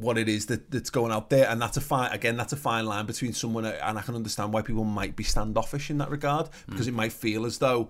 [0.00, 2.36] what it is that, that's going out there, and that's a fine again.
[2.36, 5.90] That's a fine line between someone, and I can understand why people might be standoffish
[5.90, 6.90] in that regard because mm.
[6.90, 7.88] it might feel as though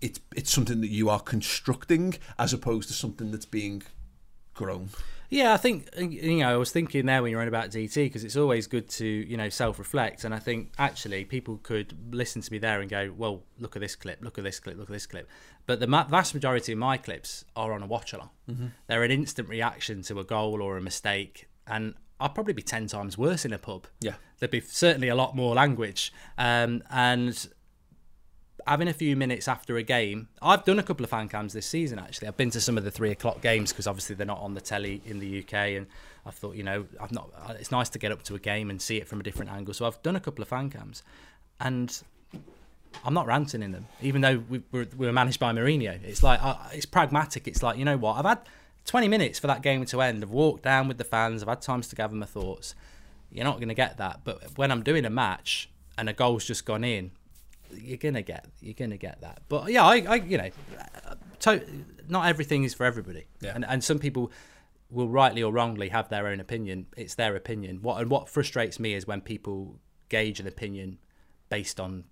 [0.00, 3.82] it's it's something that you are constructing as opposed to something that's being
[4.54, 4.90] grown.
[5.30, 6.54] Yeah, I think uh, you know.
[6.54, 9.36] I was thinking there when you're on about DT because it's always good to you
[9.36, 13.44] know self-reflect, and I think actually people could listen to me there and go, "Well,
[13.58, 15.28] look at this clip, look at this clip, look at this clip."
[15.66, 18.30] But the vast majority of my clips are on a watch along.
[18.88, 22.88] They're an instant reaction to a goal or a mistake, and I'd probably be ten
[22.88, 23.86] times worse in a pub.
[24.00, 24.14] Yeah.
[24.40, 27.48] there'd be certainly a lot more language, um, and
[28.66, 30.28] having a few minutes after a game.
[30.40, 31.98] I've done a couple of fan cams this season.
[31.98, 34.54] Actually, I've been to some of the three o'clock games because obviously they're not on
[34.54, 35.86] the telly in the UK, and
[36.26, 37.30] I thought you know I've not.
[37.50, 39.74] It's nice to get up to a game and see it from a different angle.
[39.74, 41.02] So I've done a couple of fan cams,
[41.58, 42.02] and
[43.04, 46.02] I'm not ranting in them, even though we were, we were managed by Mourinho.
[46.04, 47.48] It's like uh, it's pragmatic.
[47.48, 48.40] It's like you know what I've had
[48.86, 50.22] 20 minutes for that game to end.
[50.22, 51.42] I've walked down with the fans.
[51.42, 52.74] I've had times to gather my thoughts.
[53.30, 54.20] You're not going to get that.
[54.24, 57.12] But when I'm doing a match and a goal's just gone in,
[57.74, 59.42] you're gonna get you're gonna get that.
[59.48, 60.50] But yeah, I, I you know,
[61.40, 61.64] to,
[62.08, 63.52] not everything is for everybody, Yeah.
[63.54, 64.30] and and some people
[64.90, 66.86] will rightly or wrongly have their own opinion.
[66.96, 67.80] It's their opinion.
[67.82, 70.98] What and what frustrates me is when people gauge an opinion
[71.48, 72.04] based on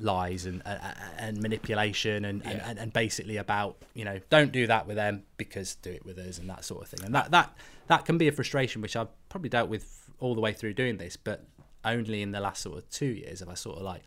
[0.00, 0.80] lies and and,
[1.18, 2.68] and manipulation and, Yeah.
[2.70, 6.18] and and basically about you know don't do that with them because do it with
[6.18, 7.52] us and that sort of thing and that that
[7.88, 10.98] that can be a frustration which I've probably dealt with all the way through doing
[10.98, 11.44] this but
[11.84, 14.02] only in the last sort of two years have I sort of like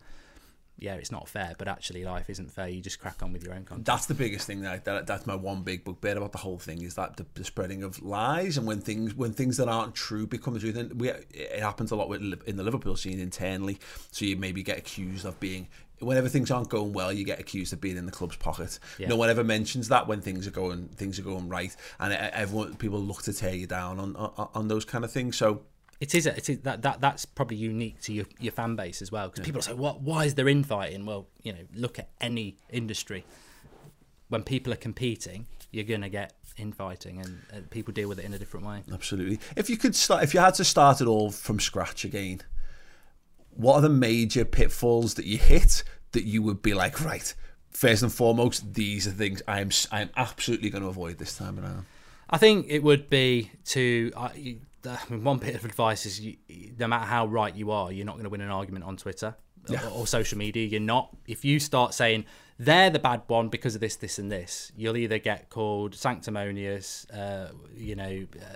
[0.82, 3.54] yeah it's not fair but actually life isn't fair you just crack on with your
[3.54, 4.62] own content That's the biggest thing.
[4.62, 7.44] That, that that's my one big bugbear about the whole thing is that the, the
[7.44, 10.72] spreading of lies and when things when things that aren't true become true.
[10.72, 13.78] Then we it happens a lot with in the Liverpool scene internally.
[14.10, 15.68] So you maybe get accused of being
[16.00, 18.78] whenever things aren't going well, you get accused of being in the club's pocket.
[18.98, 19.08] Yeah.
[19.08, 22.74] No one ever mentions that when things are going things are going right, and everyone
[22.76, 25.36] people look to tear you down on on, on those kind of things.
[25.36, 25.62] So
[26.02, 26.26] It is.
[26.26, 29.28] It is that, that that's probably unique to your, your fan base as well.
[29.28, 30.00] Because people say, "What?
[30.00, 33.24] Why is there infighting?" Well, you know, look at any industry.
[34.28, 38.34] When people are competing, you're gonna get infighting, and, and people deal with it in
[38.34, 38.82] a different way.
[38.92, 39.38] Absolutely.
[39.56, 42.40] If you could start, if you had to start it all from scratch again,
[43.50, 47.32] what are the major pitfalls that you hit that you would be like, right?
[47.70, 51.36] First and foremost, these are things I am I am absolutely going to avoid this
[51.36, 51.86] time around.
[52.28, 54.10] I think it would be to.
[54.16, 54.30] Uh,
[54.86, 56.36] I mean, one bit of advice is, you,
[56.78, 59.36] no matter how right you are, you're not going to win an argument on Twitter
[59.68, 59.86] Yeah.
[59.88, 60.66] or, or social media.
[60.66, 61.16] You're not.
[61.26, 62.24] If you start saying
[62.58, 67.06] they're the bad one because of this, this, and this, you'll either get called sanctimonious,
[67.10, 68.46] uh, you know, uh,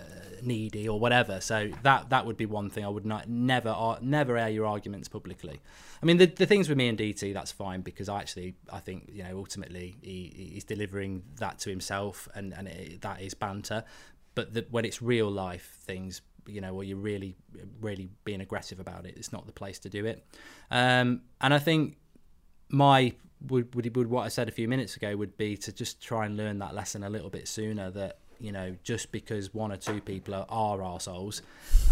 [0.43, 1.41] needy, or whatever.
[1.41, 4.67] So that that would be one thing I would not never ar- never air your
[4.67, 5.61] arguments publicly.
[6.03, 8.81] I mean, the, the things with me and DT, that's fine because I actually I
[8.81, 13.35] think you know ultimately he, he's delivering that to himself, and and it, that is
[13.35, 13.85] banter.
[14.37, 17.35] But the, when it's real life things, you know, where you're really
[17.81, 20.25] really being aggressive about it, it's not the place to do it.
[20.71, 21.97] Um, and I think
[22.69, 23.15] my
[23.49, 26.25] would, would would what I said a few minutes ago would be to just try
[26.27, 27.91] and learn that lesson a little bit sooner.
[27.91, 31.43] That you know, just because one or two people are, are arseholes,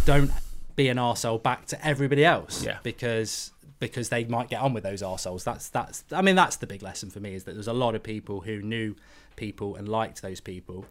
[0.05, 0.31] don't
[0.77, 2.65] be an arsehole back to everybody else.
[2.65, 2.79] Yeah.
[2.83, 5.45] Because because they might get on with those arseholes.
[5.45, 7.95] That's that's I mean that's the big lesson for me is that there's a lot
[7.95, 8.95] of people who knew
[9.37, 10.87] people and liked those people.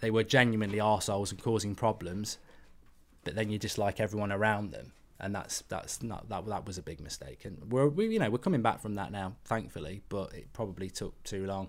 [0.00, 2.38] They were genuinely arseholes and causing problems,
[3.24, 6.82] but then you dislike everyone around them and that's that's not that that was a
[6.82, 10.32] big mistake and we're we, you know we're coming back from that now thankfully but
[10.32, 11.68] it probably took too long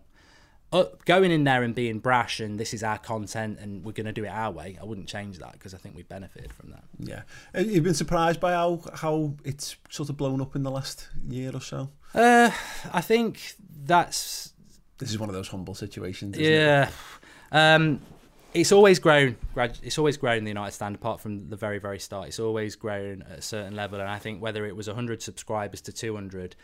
[0.71, 4.05] uh, going in there and being brash and this is our content and we're going
[4.05, 6.69] to do it our way i wouldn't change that because i think we benefited from
[6.69, 7.23] that Yeah,
[7.55, 11.09] Uh, you've been surprised by how how it's sort of blown up in the last
[11.27, 11.89] year or so.
[12.13, 12.51] uh
[12.93, 14.53] i think that's
[14.99, 16.37] This is one of those humble situations.
[16.37, 16.55] Isn't It?
[16.55, 16.89] yeah
[17.51, 17.99] um
[18.53, 19.35] it's always grown
[19.83, 22.75] it's always grown in the united stand apart from the very very start it's always
[22.75, 26.55] grown at a certain level and i think whether it was 100 subscribers to 200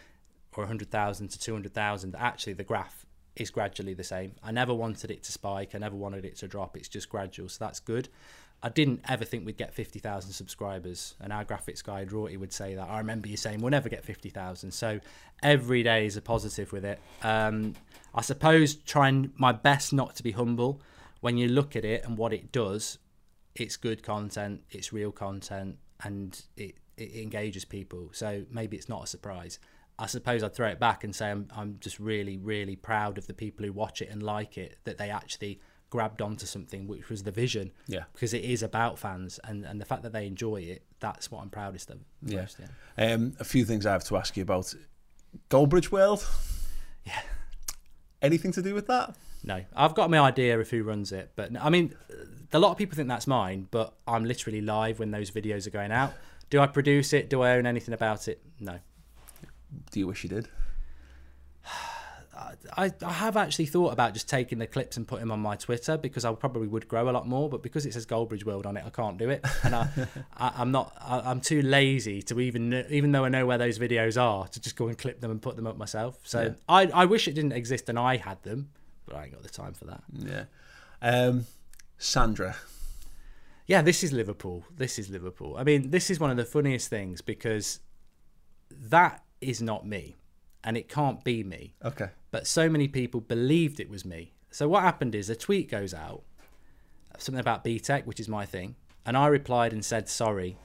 [0.58, 3.06] or 100000 to 200000 actually the graph
[3.36, 6.48] is gradually the same i never wanted it to spike i never wanted it to
[6.48, 8.10] drop it's just gradual so that's good
[8.64, 12.74] I didn't ever think we'd get 50,000 subscribers, and our graphics guy, Rorty, would say
[12.74, 12.90] that.
[12.90, 14.72] I remember you saying we'll never get 50,000.
[14.72, 15.00] So
[15.44, 17.00] every day is a positive with it.
[17.22, 17.76] Um,
[18.16, 20.82] I suppose trying my best not to be humble.
[21.26, 23.00] When you look at it and what it does,
[23.56, 28.10] it's good content, it's real content, and it, it engages people.
[28.12, 29.58] So maybe it's not a surprise.
[29.98, 33.26] I suppose I'd throw it back and say I'm, I'm just really, really proud of
[33.26, 35.60] the people who watch it and like it, that they actually
[35.90, 38.04] grabbed onto something which was the vision Yeah.
[38.14, 41.42] because it is about fans and, and the fact that they enjoy it that's what
[41.42, 42.42] I'm proudest of Yeah.
[42.42, 43.14] most, yeah.
[43.14, 44.76] Um, a few things I have to ask you about.
[45.50, 46.28] Goldbridge World.
[47.04, 47.22] Yeah.
[48.22, 49.16] Anything to do with that?
[49.46, 51.94] No, I've got my idea of who runs it, but I mean,
[52.52, 55.72] a lot of people think that's mine, but I'm literally live when those videos are
[55.72, 56.14] going out.
[56.50, 57.30] Do I produce it?
[57.30, 58.42] Do I own anything about it?
[58.60, 58.80] No.
[59.92, 60.48] Do you wish you did?
[62.78, 65.56] I, I have actually thought about just taking the clips and putting them on my
[65.56, 68.66] Twitter because I probably would grow a lot more, but because it says Goldbridge World
[68.66, 69.88] on it, I can't do it, and I,
[70.38, 73.80] I I'm not I, I'm too lazy to even even though I know where those
[73.80, 76.20] videos are to just go and clip them and put them up myself.
[76.24, 76.50] So Yeah.
[76.68, 78.70] I I wish it didn't exist and I had them,
[79.06, 80.04] but I ain't got the time for that.
[80.14, 80.46] Yeah.
[81.02, 81.46] Um,
[81.98, 82.56] Sandra.
[83.68, 84.66] Yeah, this is Liverpool.
[84.76, 85.56] This is Liverpool.
[85.58, 87.80] I mean, this is one of the funniest things because
[88.70, 90.16] that is not me
[90.64, 91.76] and it can't be me.
[91.84, 92.10] Okay.
[92.32, 94.34] But so many people believed it was me.
[94.52, 96.24] So what happened is a tweet goes out,
[97.18, 98.76] something about BTEC, which is my thing,
[99.06, 100.58] and I replied and said sorry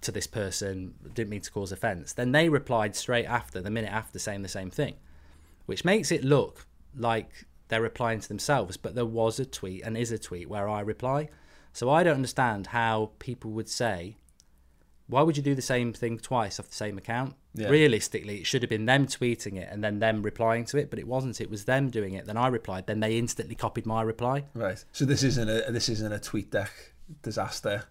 [0.00, 2.12] to this person, didn't mean to cause offence.
[2.12, 4.94] Then they replied straight after, the minute after, saying the same thing,
[5.66, 6.67] which makes it look
[6.98, 8.76] like they're replying to themselves.
[8.76, 11.28] But there was a tweet and is a tweet where I reply.
[11.72, 14.16] So I don't understand how people would say
[15.08, 17.34] why would you do the same thing twice off the same account?
[17.54, 17.68] Yeah.
[17.68, 20.98] Realistically, it should have been them tweeting it and then them replying to it, but
[20.98, 21.40] it wasn't.
[21.40, 22.26] It was them doing it.
[22.26, 22.86] Then I replied.
[22.86, 24.44] Then they instantly copied my reply.
[24.54, 24.84] Right.
[24.92, 26.68] So this isn't a this isn't a TweetDeck
[27.22, 27.84] disaster.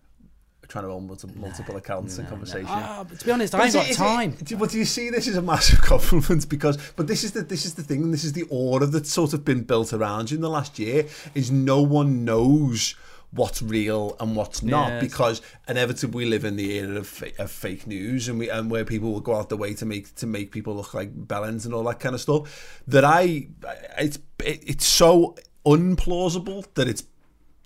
[0.68, 2.68] Trying to own multiple, multiple accounts and conversation.
[2.70, 4.32] Ah, but to be honest, I But ain't is it- got is it- time.
[4.44, 6.50] do- but do you see this as a massive compliment?
[6.50, 8.04] Because, but this is the this is the thing.
[8.04, 10.78] and This is the aura that's sort of been built around you in the last
[10.78, 11.06] year.
[11.36, 12.96] Is no one knows
[13.32, 15.02] what's real and what's not Yes.
[15.04, 18.72] because inevitably we live in the era of, fa- of fake news and we and
[18.72, 21.66] where people will go out the way to make to make people look like bellends
[21.66, 22.82] and all that kind of stuff.
[22.88, 23.48] That I
[23.98, 27.04] it's it, it's so unplausible that it's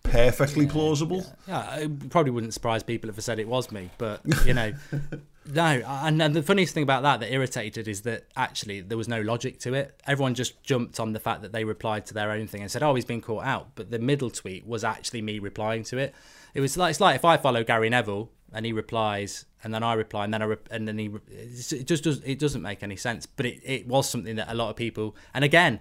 [0.04, 1.26] perfectly plausible.
[1.48, 4.74] Yeah, it probably wouldn't surprise people if I said it was me, but you know,
[5.54, 5.82] no.
[5.86, 9.22] And, and the funniest thing about that that irritated is that actually there was no
[9.22, 10.00] logic to it.
[10.08, 12.84] Everyone just jumped on the fact that they replied to their own thing and said,
[12.84, 16.14] "Oh, he's been caught out," but the middle tweet was actually me replying to it.
[16.54, 19.84] It was like it's like if I follow Gary Neville and he replies and then
[19.84, 22.62] I reply and then I re- and then he re- it just does it doesn't
[22.62, 23.26] make any sense.
[23.26, 25.80] But it, it was something that a lot of people and again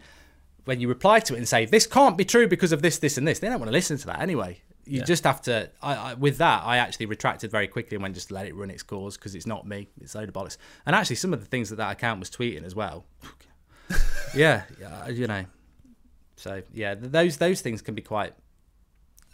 [0.64, 3.16] when you reply to it and say this can't be true because of this, this,
[3.18, 4.60] and this, they don't want to listen to that anyway.
[4.86, 5.04] You Yeah.
[5.04, 5.70] just have to.
[5.82, 8.70] I, I, with that, I actually retracted very quickly and went just let it run
[8.70, 9.88] its course because it's not me.
[10.00, 10.56] It's a load of bollocks.
[10.86, 13.04] And actually, some of the things that that account was tweeting as well.
[14.34, 15.44] yeah, yeah, you know.
[16.36, 18.34] So yeah, those those things can be quite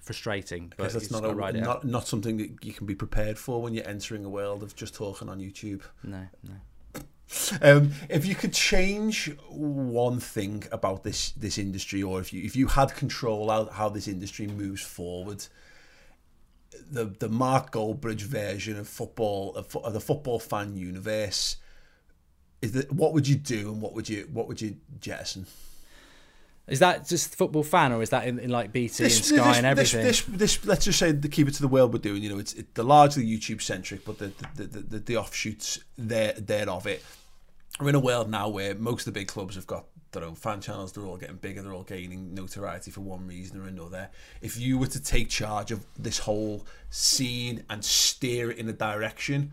[0.02, 0.68] frustrating.
[0.76, 3.74] But Because that's not, a, not not something that you can be prepared for when
[3.74, 5.82] you're entering a world of just talking on YouTube.
[6.02, 6.54] No, no.
[7.60, 12.54] Um, if you could change one thing about this this industry, or if you if
[12.54, 15.46] you had control out how this industry moves forward,
[16.90, 21.56] the the Mark Goldbridge version of football of, of the football fan universe,
[22.62, 25.46] is that what would you do and what would you what would you jettison?
[26.68, 29.66] Is that just football fan or is that in, in like BT and Sky and
[29.66, 30.02] everything?
[30.02, 32.22] This, this, let's just say the keep it to the world we're doing.
[32.22, 35.78] You know, it's it, they're largely YouTube centric, but the the, the, the the offshoots
[35.96, 37.04] there there of it.
[37.80, 40.34] We're in a world now where most of the big clubs have got their own
[40.34, 40.92] fan channels.
[40.92, 41.62] They're all getting bigger.
[41.62, 44.08] They're all gaining notoriety for one reason or another.
[44.40, 48.72] If you were to take charge of this whole scene and steer it in a
[48.72, 49.52] direction,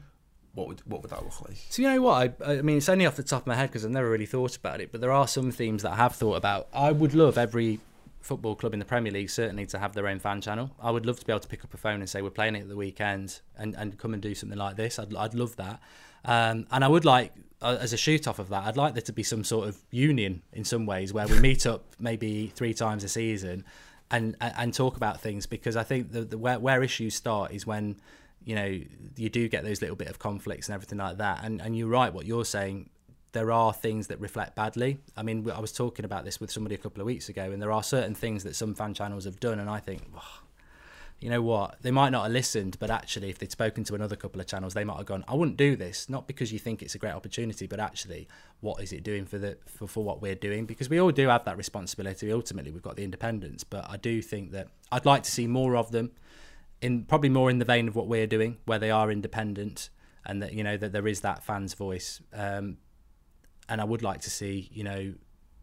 [0.54, 1.58] what would what would that look like?
[1.70, 2.38] So you know what?
[2.46, 4.26] I, I mean, it's only off the top of my head because I've never really
[4.26, 4.92] thought about it.
[4.92, 6.68] But there are some themes that I have thought about.
[6.74, 7.80] I would love every
[8.22, 10.72] football club in the Premier League certainly to have their own fan channel.
[10.82, 12.56] I would love to be able to pick up a phone and say we're playing
[12.56, 15.00] it at the weekend and, and come and do something like this.
[15.00, 15.82] I'd I'd love that.
[16.26, 17.34] Um, and I would like
[17.64, 19.78] uh, as a shoot off of that, I'd like there to be some sort of
[19.90, 23.64] union in some ways where we meet up maybe three times a season
[24.12, 27.66] and and, talk about things because I think the, the where, where issues start is
[27.66, 27.96] when
[28.46, 28.80] you know
[29.16, 31.44] you do get those little bit of conflicts and everything like that.
[31.44, 32.90] And and you're right what you're saying
[33.32, 35.00] there are things that reflect badly.
[35.18, 37.62] I mean i was talking about this with somebody a couple of weeks ago and
[37.62, 40.40] there are certain things that some fan channels have done and i think "Oh,
[41.20, 41.82] you know what?
[41.82, 44.74] They might not have listened but actually if they'd spoken to another couple of channels
[44.74, 47.14] they might have gone i wouldn't do this not because you think it's a great
[47.14, 48.28] opportunity but actually
[48.60, 50.66] what is it doing for the for, for what we're doing?
[50.66, 52.32] Because we all do have that responsibility.
[52.32, 55.76] Ultimately we've got the independence but i do think that i'd like to see more
[55.76, 56.12] of them
[56.84, 59.90] in probably more in the vein of what we're doing, where they are independent
[60.26, 62.22] and that you know that there is that fan's voice.
[62.34, 62.78] Um,
[63.70, 65.14] and I would like to see you know,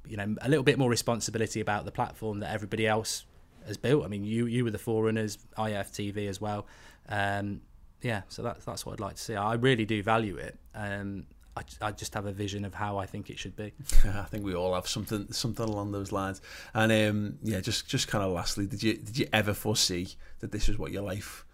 [0.09, 3.27] you know, a little bit more responsibility about the platform that everybody else
[3.67, 4.05] has built.
[4.05, 6.67] I mean, you you were the forerunners, AFTV as well.
[7.09, 7.61] Um,
[8.01, 9.35] yeah, so that's that's what I'd like to see.
[9.35, 10.59] I really do value it.
[10.75, 11.27] Um,
[11.57, 13.73] I, I just have a vision of how I think it should be.
[14.05, 16.41] I think we all have something something along those lines.
[16.75, 20.09] And um, yeah, just just kind of lastly, did you did you ever foresee
[20.41, 21.45] that this was what your life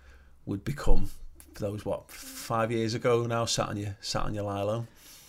[0.45, 1.11] would become?
[1.59, 3.47] Was what five years ago now.
[3.47, 4.87] Sat on your sat on your lilo.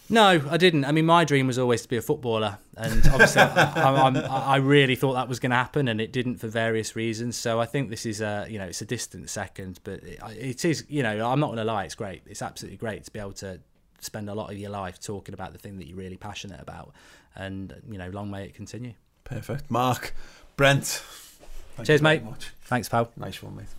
[0.10, 0.86] No, I didn't.
[0.86, 4.56] I mean, my dream was always to be a footballer, and obviously, I, I'm, I
[4.58, 7.36] really thought that was going to happen, and it didn't for various reasons.
[7.36, 10.66] So I think this is a, you know, it's a distant second, but it, it
[10.66, 12.22] is, you know, I'm not going to lie, it's great.
[12.26, 13.60] It's absolutely great to be able to
[14.00, 16.94] spend a lot of your life talking about the thing that you're really passionate about,
[17.36, 18.94] and you know, long may it continue.
[19.24, 20.14] Perfect, Mark,
[20.56, 21.04] Brent.
[21.84, 22.24] Cheers, mate.
[22.24, 22.52] Much.
[22.64, 23.12] Thanks, pal.
[23.18, 23.78] Nice one, mate.